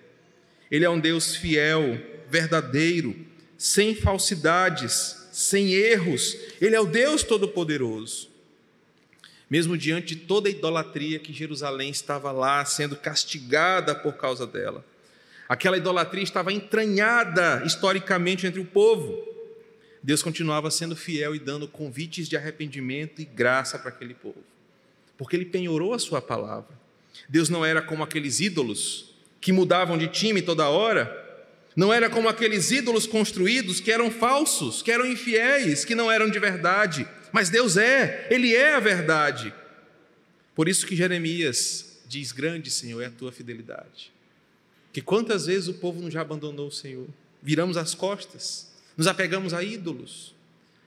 Ele 0.71 0.87
é 0.87 0.88
um 0.88 0.99
Deus 0.99 1.37
fiel, 1.37 2.01
verdadeiro, 2.31 3.14
sem 3.59 3.95
falsidades, 3.95 5.18
sem 5.33 5.75
erros. 5.75 6.35
Ele 6.62 6.77
é 6.77 6.81
o 6.81 6.87
Deus 6.87 7.25
Todo-Poderoso. 7.25 8.31
mesmo 9.51 9.77
diante 9.77 10.14
de 10.14 10.22
toda 10.22 10.48
a 10.48 10.51
idolatria 10.51 11.18
que 11.18 11.31
Jerusalém 11.31 11.90
estava 11.90 12.33
lá 12.33 12.64
sendo 12.64 12.96
castigada 12.96 13.94
por 13.94 14.14
causa 14.14 14.46
dela. 14.46 14.83
Aquela 15.46 15.77
idolatria 15.77 16.22
estava 16.22 16.51
entranhada 16.51 17.62
historicamente 17.66 18.46
entre 18.46 18.61
o 18.61 18.64
povo. 18.64 19.22
Deus 20.03 20.22
continuava 20.22 20.70
sendo 20.70 20.96
fiel 20.96 21.35
e 21.35 21.38
dando 21.38 21.68
convites 21.68 22.29
de 22.29 22.37
arrependimento 22.37 23.20
e 23.20 23.27
graça 23.27 23.79
para 23.79 23.90
aquele 23.90 24.14
povo, 24.14 24.42
porque 25.18 25.37
ele 25.37 25.44
penhorou 25.44 25.92
a 25.92 25.98
sua 25.98 26.22
palavra. 26.22 26.70
Deus 27.29 27.51
não 27.51 27.62
era 27.62 27.83
como 27.83 28.03
aqueles 28.03 28.40
ídolos 28.40 29.14
que 29.38 29.53
mudavam 29.53 29.98
de 29.98 30.07
time 30.07 30.40
toda 30.40 30.70
hora, 30.70 31.21
não 31.74 31.92
era 31.92 32.11
como 32.11 32.28
aqueles 32.28 32.70
ídolos 32.70 33.06
construídos 33.06 33.80
que 33.80 33.90
eram 33.90 34.11
falsos, 34.11 34.82
que 34.82 34.90
eram 34.90 35.06
infiéis, 35.06 35.85
que 35.85 35.94
não 35.94 36.11
eram 36.11 36.30
de 36.30 36.38
verdade 36.38 37.08
mas 37.32 37.48
Deus 37.48 37.78
é, 37.78 38.28
Ele 38.30 38.54
é 38.54 38.74
a 38.74 38.80
verdade. 38.80 39.52
Por 40.54 40.68
isso 40.68 40.87
que 40.87 40.94
Jeremias 40.94 42.02
diz: 42.06 42.30
Grande, 42.30 42.70
Senhor, 42.70 43.00
é 43.00 43.06
a 43.06 43.11
tua 43.11 43.32
fidelidade. 43.32 44.12
Que 44.92 45.00
quantas 45.00 45.46
vezes 45.46 45.68
o 45.68 45.74
povo 45.74 46.00
não 46.02 46.11
já 46.11 46.20
abandonou 46.20 46.68
o 46.68 46.72
Senhor, 46.72 47.08
viramos 47.42 47.78
as 47.78 47.94
costas, 47.94 48.70
nos 48.94 49.06
apegamos 49.06 49.54
a 49.54 49.64
ídolos, 49.64 50.35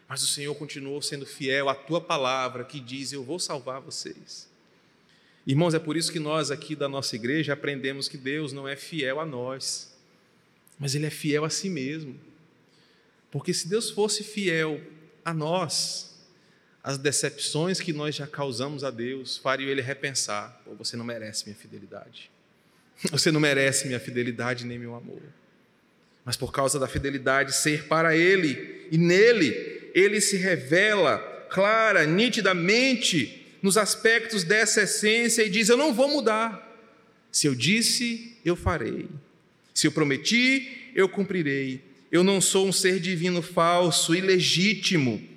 mas 0.07 0.21
o 0.21 0.27
Senhor 0.27 0.53
continuou 0.53 1.01
sendo 1.01 1.25
fiel 1.25 1.67
à 1.67 1.73
tua 1.73 1.99
palavra 1.99 2.63
que 2.63 2.79
diz: 2.79 3.11
Eu 3.11 3.23
vou 3.23 3.39
salvar 3.39 3.81
vocês. 3.81 4.47
Irmãos, 5.47 5.73
é 5.73 5.79
por 5.79 5.97
isso 5.97 6.11
que 6.11 6.19
nós 6.19 6.51
aqui 6.51 6.75
da 6.75 6.87
nossa 6.87 7.15
igreja 7.15 7.53
aprendemos 7.53 8.07
que 8.07 8.17
Deus 8.17 8.53
não 8.53 8.67
é 8.67 8.75
fiel 8.75 9.19
a 9.19 9.25
nós, 9.25 9.94
mas 10.79 10.95
Ele 10.95 11.05
é 11.05 11.09
fiel 11.09 11.45
a 11.45 11.49
si 11.49 11.69
mesmo. 11.69 12.19
Porque 13.31 13.53
se 13.53 13.67
Deus 13.67 13.89
fosse 13.89 14.23
fiel 14.23 14.81
a 15.23 15.33
nós, 15.33 16.15
as 16.83 16.97
decepções 16.97 17.79
que 17.79 17.91
nós 17.91 18.15
já 18.15 18.27
causamos 18.27 18.83
a 18.83 18.91
Deus 18.91 19.37
fariam 19.37 19.69
ele 19.69 19.81
repensar: 19.81 20.61
oh, 20.65 20.75
você 20.75 20.95
não 20.95 21.03
merece 21.03 21.45
minha 21.45 21.55
fidelidade. 21.55 22.31
Você 23.11 23.29
não 23.29 23.41
merece 23.41 23.87
minha 23.87 23.99
fidelidade 23.99 24.65
nem 24.65 24.79
meu 24.79 24.95
amor. 24.95 25.21
Mas 26.23 26.37
por 26.37 26.53
causa 26.53 26.79
da 26.79 26.87
fidelidade 26.87 27.53
ser 27.53 27.89
para 27.89 28.15
Ele 28.15 28.87
e 28.89 28.97
nele, 28.97 29.91
Ele 29.93 30.21
se 30.21 30.37
revela 30.37 31.17
clara, 31.49 32.05
nitidamente 32.05 33.57
nos 33.61 33.77
aspectos 33.77 34.45
dessa 34.45 34.83
essência 34.83 35.43
e 35.43 35.49
diz: 35.49 35.67
Eu 35.67 35.75
não 35.75 35.93
vou 35.93 36.07
mudar. 36.07 36.61
Se 37.31 37.47
eu 37.47 37.53
disse, 37.53 38.37
eu 38.45 38.55
farei. 38.55 39.09
Se 39.75 39.85
eu 39.85 39.91
prometi, 39.91 40.91
eu 40.95 41.07
cumprirei. 41.07 41.81
Eu 42.11 42.23
não 42.23 42.41
sou 42.41 42.67
um 42.67 42.71
ser 42.71 42.99
divino 42.99 43.43
falso, 43.43 44.15
ilegítimo 44.15 45.35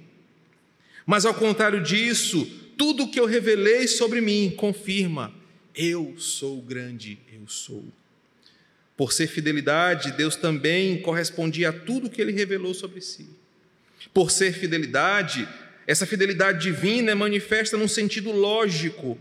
mas 1.08 1.24
ao 1.24 1.32
contrário 1.32 1.82
disso, 1.82 2.44
tudo 2.76 3.04
o 3.04 3.10
que 3.10 3.18
eu 3.18 3.24
revelei 3.24 3.88
sobre 3.88 4.20
mim 4.20 4.52
confirma: 4.54 5.32
eu 5.74 6.14
sou 6.18 6.60
grande, 6.60 7.18
eu 7.32 7.48
sou. 7.48 7.82
Por 8.94 9.10
ser 9.10 9.26
fidelidade, 9.26 10.12
Deus 10.12 10.36
também 10.36 11.00
correspondia 11.00 11.70
a 11.70 11.72
tudo 11.72 12.10
que 12.10 12.20
ele 12.20 12.32
revelou 12.32 12.74
sobre 12.74 13.00
si. 13.00 13.26
Por 14.12 14.30
ser 14.30 14.52
fidelidade, 14.52 15.48
essa 15.86 16.04
fidelidade 16.04 16.60
divina 16.60 17.12
é 17.12 17.14
manifesta 17.14 17.78
num 17.78 17.88
sentido 17.88 18.30
lógico. 18.30 19.16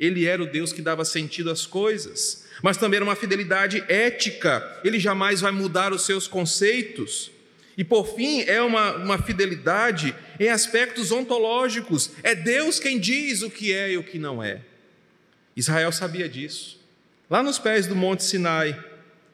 Ele 0.00 0.24
era 0.24 0.42
o 0.42 0.50
Deus 0.50 0.72
que 0.72 0.80
dava 0.80 1.04
sentido 1.04 1.50
às 1.50 1.66
coisas, 1.66 2.45
mas 2.62 2.76
também 2.76 3.00
uma 3.00 3.16
fidelidade 3.16 3.84
ética. 3.88 4.80
Ele 4.84 4.98
jamais 4.98 5.40
vai 5.40 5.52
mudar 5.52 5.92
os 5.92 6.04
seus 6.04 6.26
conceitos. 6.26 7.30
E 7.76 7.84
por 7.84 8.06
fim, 8.14 8.40
é 8.42 8.62
uma, 8.62 8.96
uma 8.96 9.18
fidelidade 9.18 10.14
em 10.40 10.48
aspectos 10.48 11.12
ontológicos. 11.12 12.10
É 12.22 12.34
Deus 12.34 12.78
quem 12.78 12.98
diz 12.98 13.42
o 13.42 13.50
que 13.50 13.72
é 13.72 13.92
e 13.92 13.98
o 13.98 14.04
que 14.04 14.18
não 14.18 14.42
é. 14.42 14.62
Israel 15.54 15.92
sabia 15.92 16.28
disso. 16.28 16.80
Lá 17.28 17.42
nos 17.42 17.58
pés 17.58 17.86
do 17.86 17.94
Monte 17.94 18.24
Sinai, 18.24 18.78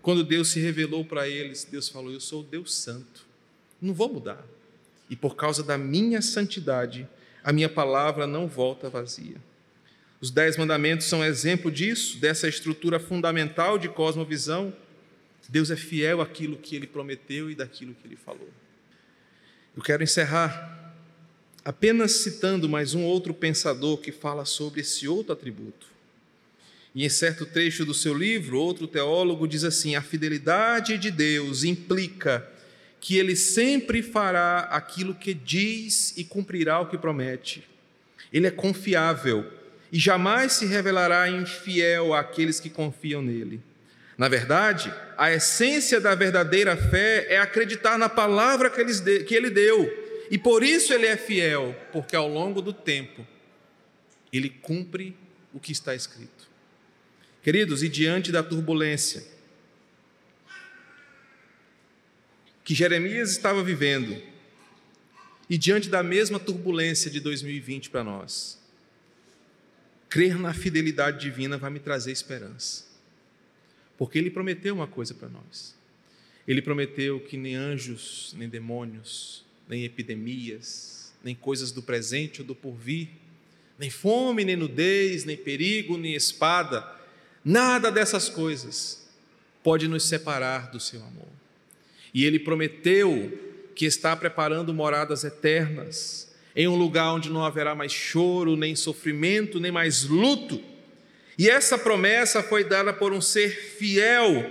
quando 0.01 0.25
Deus 0.25 0.49
se 0.49 0.61
revelou 0.61 1.05
para 1.05 1.29
eles, 1.29 1.65
Deus 1.65 1.89
falou: 1.89 2.13
Eu 2.13 2.21
sou 2.21 2.41
o 2.41 2.45
Deus 2.45 2.75
Santo, 2.75 3.25
não 3.81 3.95
vou 3.95 4.13
mudar. 4.13 4.45
E 5.09 5.15
por 5.15 5.37
causa 5.37 5.63
da 5.63 5.77
minha 5.77 6.23
santidade, 6.23 7.07
a 7.45 7.53
minha 7.53 7.69
palavra 7.69 8.27
não 8.27 8.49
volta 8.49 8.89
vazia. 8.89 9.37
Os 10.23 10.31
Dez 10.31 10.57
Mandamentos 10.57 11.07
são 11.07 11.23
exemplo 11.23 11.71
disso, 11.71 12.17
dessa 12.19 12.49
estrutura 12.49 12.99
fundamental 12.99 13.77
de 13.77 13.91
cosmovisão 13.91 14.73
Deus 15.49 15.71
é 15.71 15.77
fiel 15.77 16.23
àquilo 16.23 16.57
que 16.57 16.75
ele 16.75 16.87
prometeu 16.87 17.51
e 17.51 17.55
daquilo 17.55 17.95
que 17.95 18.07
ele 18.07 18.17
falou. 18.17 18.49
Eu 19.77 19.83
quero 19.83 20.03
encerrar 20.03 20.95
apenas 21.63 22.13
citando 22.13 22.71
mais 22.71 22.95
um 22.95 23.03
outro 23.05 23.35
pensador 23.35 23.99
que 23.99 24.11
fala 24.11 24.47
sobre 24.47 24.81
esse 24.81 25.07
outro 25.07 25.35
atributo. 25.35 25.87
E 26.95 27.05
em 27.05 27.09
certo 27.09 27.45
trecho 27.45 27.85
do 27.85 27.93
seu 27.93 28.15
livro, 28.15 28.59
outro 28.59 28.87
teólogo 28.87 29.47
diz 29.47 29.63
assim: 29.63 29.95
a 29.95 30.01
fidelidade 30.01 30.97
de 30.97 31.11
Deus 31.11 31.65
implica 31.65 32.49
que 32.99 33.19
ele 33.19 33.37
sempre 33.37 34.03
fará 34.03 34.61
aquilo 34.71 35.15
que 35.15 35.35
diz 35.35 36.17
e 36.17 36.25
cumprirá 36.25 36.81
o 36.81 36.87
que 36.87 36.97
promete. 36.97 37.69
Ele 38.33 38.47
é 38.47 38.51
confiável 38.51 39.62
e 39.93 39.99
jamais 39.99 40.53
se 40.53 40.65
revelará 40.65 41.29
infiel 41.29 42.15
àqueles 42.15 42.59
que 42.59 42.71
confiam 42.71 43.21
nele. 43.21 43.61
Na 44.17 44.27
verdade, 44.27 44.93
a 45.19 45.31
essência 45.31 46.01
da 46.01 46.15
verdadeira 46.15 46.77
fé 46.77 47.27
é 47.29 47.39
acreditar 47.39 47.99
na 47.99 48.09
palavra 48.09 48.71
que 48.71 49.35
ele 49.35 49.51
deu, 49.51 50.27
e 50.31 50.39
por 50.39 50.63
isso 50.63 50.95
ele 50.95 51.07
é 51.07 51.17
fiel, 51.17 51.77
porque 51.93 52.17
ao 52.17 52.27
longo 52.27 52.63
do 52.63 52.73
tempo 52.73 53.27
ele 54.33 54.49
cumpre 54.49 55.15
o 55.53 55.61
que 55.61 55.73
está 55.73 55.95
escrito. 55.95 56.51
Queridos, 57.43 57.83
e 57.83 57.89
diante 57.89 58.33
da 58.33 58.43
turbulência 58.43 59.23
que 62.65 62.75
Jeremias 62.75 63.33
estava 63.33 63.63
vivendo, 63.63 64.17
e 65.51 65.59
diante 65.59 65.89
da 65.91 66.03
mesma 66.03 66.39
turbulência 66.39 67.11
de 67.11 67.21
2020 67.21 67.91
para 67.91 68.05
nós, 68.05 68.62
crer 70.13 70.39
na 70.39 70.53
fidelidade 70.53 71.21
divina 71.21 71.57
vai 71.57 71.71
me 71.71 71.81
trazer 71.81 72.13
esperança. 72.13 72.85
Porque 73.97 74.19
ele 74.19 74.31
prometeu 74.31 74.75
uma 74.75 74.87
coisa 74.87 75.15
para 75.15 75.31
nós. 75.31 75.75
Ele 76.47 76.61
prometeu 76.61 77.19
que 77.19 77.39
nem 77.39 77.55
anjos, 77.55 78.35
nem 78.37 78.47
demônios, 78.47 79.43
nem 79.67 79.87
epidemias, 79.87 81.15
nem 81.25 81.35
coisas 81.35 81.73
do 81.73 81.81
presente 81.81 82.43
ou 82.43 82.47
do 82.47 82.55
porvir, 82.55 83.09
nem 83.79 83.89
fome, 83.89 84.45
nem 84.45 84.55
nudez, 84.55 85.25
nem 85.25 85.35
perigo, 85.35 85.97
nem 85.97 86.15
espada, 86.15 86.87
nada 87.43 87.91
dessas 87.91 88.29
coisas 88.29 89.09
pode 89.63 89.89
nos 89.89 90.03
separar 90.03 90.71
do 90.71 90.79
seu 90.79 91.03
amor. 91.03 91.33
E 92.13 92.27
ele 92.27 92.39
prometeu 92.39 93.33
que 93.75 93.87
está 93.87 94.15
preparando 94.15 94.75
moradas 94.75 95.25
eternas, 95.25 96.32
em 96.55 96.69
um 96.69 96.77
lugar 96.77 97.13
onde 97.13 97.31
não 97.31 97.45
haverá 97.45 97.75
mais 97.75 97.93
choro, 97.93 98.57
nem 98.57 98.77
sofrimento, 98.77 99.59
nem 99.59 99.73
mais 99.73 100.05
luto 100.05 100.73
e 101.39 101.49
essa 101.49 101.79
promessa 101.79 102.43
foi 102.43 102.65
dada 102.65 102.93
por 102.93 103.13
um 103.13 103.21
ser 103.21 103.51
fiel, 103.51 104.51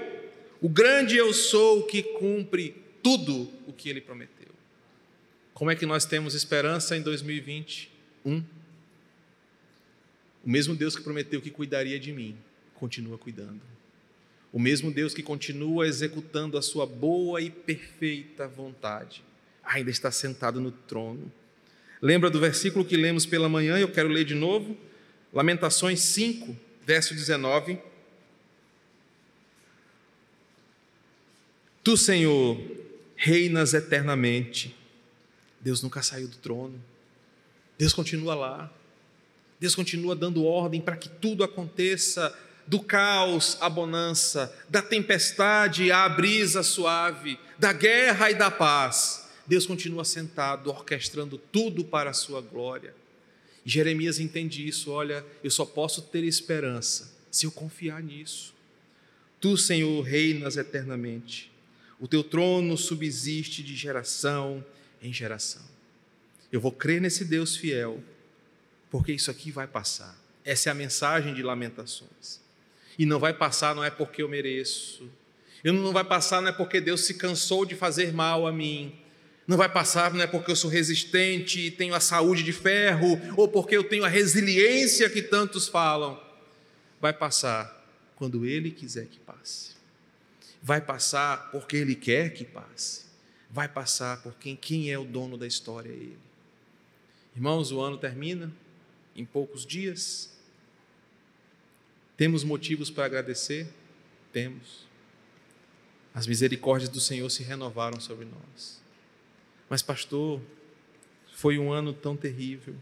o 0.60 0.68
grande 0.68 1.16
eu 1.16 1.34
sou 1.34 1.86
que 1.86 2.02
cumpre 2.02 2.76
tudo 3.04 3.50
o 3.68 3.74
que 3.74 3.90
ele 3.90 4.02
prometeu. 4.02 4.50
Como 5.54 5.70
é 5.70 5.76
que 5.76 5.86
nós 5.86 6.06
temos 6.06 6.34
esperança 6.34 6.98
em 6.98 7.02
2021? 7.02 8.44
O 10.44 10.50
mesmo 10.50 10.76
Deus 10.76 10.96
que 10.96 11.04
prometeu 11.04 11.40
que 11.40 11.52
cuidaria 11.52 12.00
de 12.00 12.12
mim, 12.12 12.36
continua 12.76 13.18
cuidando. 13.18 13.62
O 14.52 14.60
mesmo 14.60 14.92
Deus 14.92 15.14
que 15.14 15.22
continua 15.22 15.88
executando 15.88 16.58
a 16.58 16.62
sua 16.62 16.86
boa 16.86 17.40
e 17.42 17.50
perfeita 17.50 18.48
vontade, 18.48 19.24
ainda 19.64 19.92
está 19.92 20.12
sentado 20.12 20.60
no 20.60 20.72
trono. 20.72 21.32
Lembra 22.02 22.30
do 22.30 22.40
versículo 22.40 22.84
que 22.84 22.98
lemos 22.98 23.26
pela 23.26 23.48
manhã? 23.48 23.78
Eu 23.78 23.92
quero 23.92 24.10
ler 24.10 24.26
de 24.26 24.34
novo. 24.34 24.76
Lamentações 25.32 26.00
5, 26.02 26.56
verso 26.86 27.14
19. 27.14 27.78
Tu, 31.84 31.96
Senhor, 31.98 32.60
reinas 33.16 33.74
eternamente. 33.74 34.76
Deus 35.60 35.84
nunca 35.84 36.02
saiu 36.02 36.28
do 36.28 36.38
trono. 36.38 36.84
Deus 37.78 37.94
continua 37.94 38.34
lá. 38.34 38.74
Deus 39.60 39.76
continua 39.76 40.16
dando 40.16 40.44
ordem 40.44 40.82
para 40.82 40.98
que 40.98 41.08
tudo 41.08 41.44
aconteça, 41.44 42.36
do 42.66 42.80
caos 42.80 43.58
à 43.62 43.70
bonança, 43.70 44.52
da 44.68 44.82
tempestade 44.82 45.92
à 45.92 46.10
brisa 46.10 46.64
suave, 46.64 47.40
da 47.60 47.72
guerra 47.72 48.32
e 48.32 48.36
da 48.36 48.50
paz. 48.50 49.21
Deus 49.52 49.66
continua 49.66 50.06
sentado, 50.06 50.70
orquestrando 50.70 51.38
tudo 51.38 51.84
para 51.84 52.12
a 52.12 52.14
sua 52.14 52.40
glória. 52.40 52.96
Jeremias 53.66 54.18
entende 54.18 54.66
isso, 54.66 54.90
olha, 54.90 55.26
eu 55.44 55.52
só 55.52 55.66
posso 55.66 56.04
ter 56.04 56.24
esperança 56.24 57.12
se 57.30 57.46
eu 57.46 57.52
confiar 57.52 58.02
nisso. 58.02 58.56
Tu, 59.42 59.58
Senhor, 59.58 60.02
reinas 60.04 60.56
eternamente. 60.56 61.52
O 62.00 62.08
teu 62.08 62.24
trono 62.24 62.78
subsiste 62.78 63.62
de 63.62 63.76
geração 63.76 64.64
em 65.02 65.12
geração. 65.12 65.64
Eu 66.50 66.62
vou 66.62 66.72
crer 66.72 67.02
nesse 67.02 67.26
Deus 67.26 67.58
fiel 67.58 68.02
porque 68.90 69.12
isso 69.12 69.30
aqui 69.30 69.52
vai 69.52 69.68
passar. 69.68 70.18
Essa 70.46 70.70
é 70.70 70.72
a 70.72 70.76
mensagem 70.76 71.34
de 71.34 71.44
Lamentações. 71.44 72.40
E 72.98 73.06
não 73.06 73.20
vai 73.20 73.34
passar 73.34 73.76
não 73.76 73.84
é 73.84 73.92
porque 73.92 74.24
eu 74.24 74.30
mereço. 74.30 75.12
Eu 75.62 75.74
não 75.74 75.92
vai 75.92 76.06
passar 76.06 76.42
não 76.42 76.48
é 76.48 76.54
porque 76.54 76.80
Deus 76.80 77.02
se 77.02 77.16
cansou 77.16 77.66
de 77.66 77.76
fazer 77.76 78.14
mal 78.14 78.48
a 78.48 78.52
mim. 78.54 78.98
Não 79.48 79.58
vai 79.58 79.68
passar 79.68 80.14
não 80.14 80.22
é 80.22 80.28
porque 80.28 80.52
eu 80.52 80.56
sou 80.56 80.70
resistente 80.70 81.60
e 81.60 81.72
tenho 81.72 81.94
a 81.94 82.00
saúde 82.00 82.44
de 82.44 82.54
ferro 82.54 83.20
ou 83.36 83.48
porque 83.48 83.76
eu 83.76 83.84
tenho 83.84 84.06
a 84.06 84.08
resiliência 84.08 85.10
que 85.10 85.22
tantos 85.22 85.68
falam. 85.68 86.22
Vai 87.00 87.12
passar 87.12 87.82
quando 88.16 88.46
ele 88.46 88.72
quiser 88.72 89.08
que 89.08 89.20
passe. 89.20 89.72
Vai 90.62 90.80
passar 90.80 91.50
porque 91.52 91.76
ele 91.76 91.96
quer 91.96 92.34
que 92.34 92.46
passe. 92.46 93.06
Vai 93.50 93.68
passar 93.68 94.22
por 94.22 94.34
quem, 94.36 94.56
quem 94.56 94.92
é 94.92 94.98
o 94.98 95.04
dono 95.04 95.38
da 95.38 95.48
história 95.48 95.90
é 95.90 95.94
ele. 95.94 96.20
Irmãos, 97.36 97.72
o 97.72 97.82
ano 97.82 97.98
termina 97.98 98.52
em 99.16 99.26
poucos 99.26 99.66
dias. 99.66 100.32
Temos 102.16 102.44
motivos 102.44 102.90
para 102.90 103.06
agradecer? 103.06 103.68
Temos. 104.32 104.86
As 106.14 106.28
misericórdias 106.28 106.90
do 106.90 107.00
Senhor 107.00 107.30
se 107.30 107.42
renovaram 107.42 108.00
sobre 108.00 108.26
nós. 108.26 108.81
Mas, 109.72 109.82
pastor, 109.82 110.42
foi 111.34 111.58
um 111.58 111.72
ano 111.72 111.94
tão 111.94 112.18
terrível, 112.18 112.76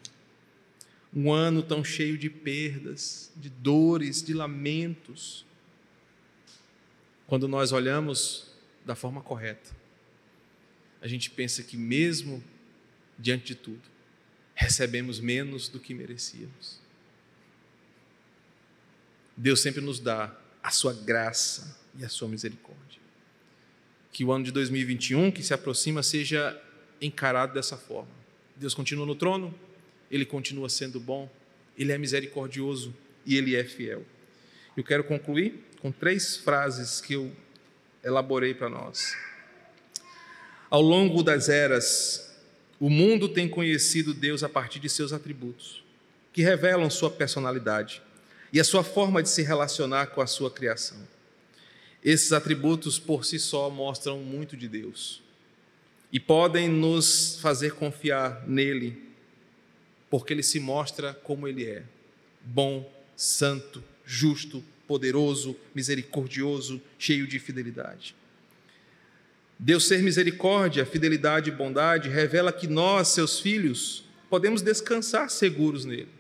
um 1.14 1.32
ano 1.32 1.62
tão 1.62 1.84
cheio 1.84 2.18
de 2.18 2.32
perdas, 2.32 3.32
de 3.36 3.48
dores, 3.48 4.24
de 4.24 4.34
lamentos. 4.34 5.46
Quando 7.28 7.48
nós 7.48 7.72
olhamos 7.72 8.52
da 8.84 8.96
forma 8.96 9.22
correta, 9.22 9.70
a 11.00 11.08
gente 11.08 11.30
pensa 11.30 11.62
que, 11.62 11.78
mesmo 11.78 12.44
diante 13.20 13.54
de 13.54 13.56
tudo, 13.56 13.84
recebemos 14.56 15.20
menos 15.20 15.70
do 15.70 15.80
que 15.80 15.94
merecíamos. 15.94 16.80
Deus 19.38 19.60
sempre 19.60 19.80
nos 19.80 20.00
dá 20.00 20.36
a 20.64 20.72
sua 20.72 20.92
graça 20.92 21.80
e 22.00 22.04
a 22.04 22.10
sua 22.10 22.28
misericórdia. 22.28 23.00
Que 24.12 24.26
o 24.26 24.32
ano 24.32 24.44
de 24.44 24.52
2021 24.52 25.32
que 25.32 25.44
se 25.44 25.54
aproxima 25.54 26.02
seja 26.02 26.60
encarado 27.02 27.54
dessa 27.54 27.78
forma. 27.78 28.10
Deus 28.56 28.74
continua 28.74 29.06
no 29.06 29.16
trono, 29.16 29.54
ele 30.12 30.26
continua 30.26 30.70
sendo 30.70 31.00
bom, 31.00 31.30
ele 31.78 31.92
é 31.92 31.98
misericordioso 31.98 32.94
e 33.26 33.38
ele 33.38 33.56
é 33.56 33.64
fiel. 33.64 34.06
Eu 34.76 34.84
quero 34.84 35.04
concluir 35.04 35.64
com 35.82 35.92
três 35.92 36.36
frases 36.38 37.00
que 37.00 37.14
eu 37.14 37.32
elaborei 38.04 38.54
para 38.54 38.70
nós. 38.70 39.16
Ao 40.70 40.82
longo 40.82 41.24
das 41.24 41.50
eras, 41.50 42.38
o 42.80 42.90
mundo 42.90 43.30
tem 43.30 43.48
conhecido 43.48 44.14
Deus 44.14 44.44
a 44.44 44.50
partir 44.50 44.80
de 44.80 44.90
seus 44.90 45.14
atributos, 45.14 45.84
que 46.34 46.42
revelam 46.42 46.90
sua 46.90 47.10
personalidade 47.10 48.02
e 48.52 48.60
a 48.60 48.64
sua 48.64 48.84
forma 48.84 49.24
de 49.24 49.30
se 49.30 49.42
relacionar 49.42 50.08
com 50.08 50.22
a 50.22 50.28
sua 50.28 50.52
criação. 50.52 50.98
Esses 52.04 52.32
atributos 52.32 53.00
por 53.00 53.26
si 53.26 53.40
só 53.40 53.70
mostram 53.70 54.20
muito 54.20 54.56
de 54.56 54.68
Deus 54.68 55.22
e 56.12 56.20
podem 56.20 56.68
nos 56.68 57.38
fazer 57.42 57.74
confiar 57.74 58.48
nele, 58.48 59.02
porque 60.10 60.34
ele 60.34 60.44
se 60.44 60.60
mostra 60.60 61.14
como 61.14 61.48
ele 61.48 61.66
é: 61.66 61.84
bom, 62.44 62.92
santo, 63.16 63.84
justo, 64.06 64.64
poderoso, 64.88 65.56
misericordioso, 65.74 66.82
cheio 66.98 67.28
de 67.28 67.40
fidelidade. 67.40 68.16
Deus 69.58 69.88
ser 69.88 70.02
misericórdia, 70.02 70.86
fidelidade 70.86 71.50
e 71.50 71.54
bondade 71.54 72.08
revela 72.08 72.52
que 72.52 72.66
nós, 72.66 73.10
seus 73.10 73.40
filhos, 73.40 74.06
podemos 74.30 74.62
descansar 74.62 75.30
seguros 75.30 75.84
nele 75.84 76.20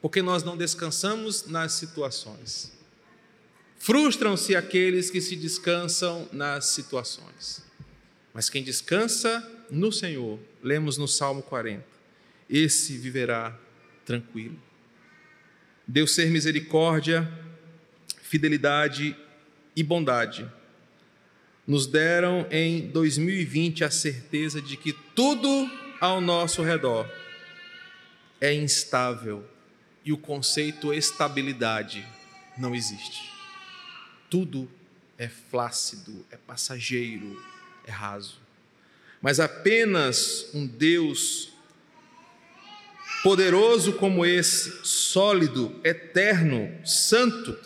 porque 0.00 0.22
nós 0.22 0.42
não 0.42 0.56
descansamos 0.56 1.46
nas 1.46 1.72
situações. 1.72 2.72
Frustram-se 3.78 4.56
aqueles 4.56 5.10
que 5.10 5.20
se 5.20 5.36
descansam 5.36 6.28
nas 6.32 6.66
situações. 6.66 7.62
Mas 8.38 8.48
quem 8.48 8.62
descansa 8.62 9.44
no 9.68 9.90
Senhor, 9.90 10.38
lemos 10.62 10.96
no 10.96 11.08
Salmo 11.08 11.42
40, 11.42 11.84
esse 12.48 12.96
viverá 12.96 13.58
tranquilo. 14.06 14.56
Deus 15.84 16.14
ser 16.14 16.30
misericórdia, 16.30 17.28
fidelidade 18.22 19.16
e 19.74 19.82
bondade 19.82 20.48
nos 21.66 21.88
deram 21.88 22.46
em 22.48 22.86
2020 22.86 23.82
a 23.82 23.90
certeza 23.90 24.62
de 24.62 24.76
que 24.76 24.92
tudo 24.92 25.68
ao 26.00 26.20
nosso 26.20 26.62
redor 26.62 27.10
é 28.40 28.54
instável 28.54 29.44
e 30.04 30.12
o 30.12 30.16
conceito 30.16 30.94
estabilidade 30.94 32.06
não 32.56 32.72
existe. 32.72 33.32
Tudo 34.30 34.70
é 35.18 35.26
flácido, 35.26 36.24
é 36.30 36.36
passageiro, 36.36 37.36
é 37.88 37.92
raso. 37.92 38.38
Mas 39.20 39.40
apenas 39.40 40.48
um 40.54 40.66
Deus 40.66 41.52
poderoso 43.22 43.94
como 43.94 44.24
esse, 44.24 44.84
sólido, 44.84 45.78
eterno, 45.82 46.72
santo, 46.86 47.58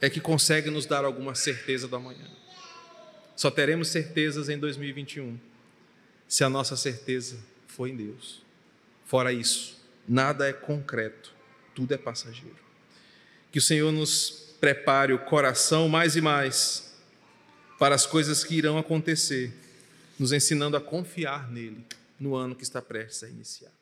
é 0.00 0.08
que 0.08 0.20
consegue 0.20 0.70
nos 0.70 0.86
dar 0.86 1.04
alguma 1.04 1.34
certeza 1.34 1.86
do 1.86 1.96
amanhã. 1.96 2.26
Só 3.36 3.50
teremos 3.50 3.88
certezas 3.88 4.48
em 4.48 4.58
2021 4.58 5.38
se 6.26 6.44
a 6.44 6.48
nossa 6.48 6.76
certeza 6.76 7.38
for 7.66 7.88
em 7.88 7.96
Deus. 7.96 8.42
Fora 9.04 9.32
isso, 9.32 9.76
nada 10.08 10.48
é 10.48 10.52
concreto, 10.52 11.32
tudo 11.74 11.92
é 11.92 11.98
passageiro. 11.98 12.58
Que 13.52 13.58
o 13.58 13.62
Senhor 13.62 13.92
nos 13.92 14.56
prepare 14.60 15.12
o 15.12 15.18
coração 15.18 15.88
mais 15.88 16.16
e 16.16 16.20
mais 16.20 16.89
para 17.80 17.94
as 17.94 18.04
coisas 18.04 18.44
que 18.44 18.54
irão 18.54 18.76
acontecer, 18.76 19.54
nos 20.18 20.32
ensinando 20.32 20.76
a 20.76 20.80
confiar 20.82 21.50
nele 21.50 21.82
no 22.18 22.36
ano 22.36 22.54
que 22.54 22.62
está 22.62 22.82
prestes 22.82 23.24
a 23.24 23.28
iniciar. 23.30 23.72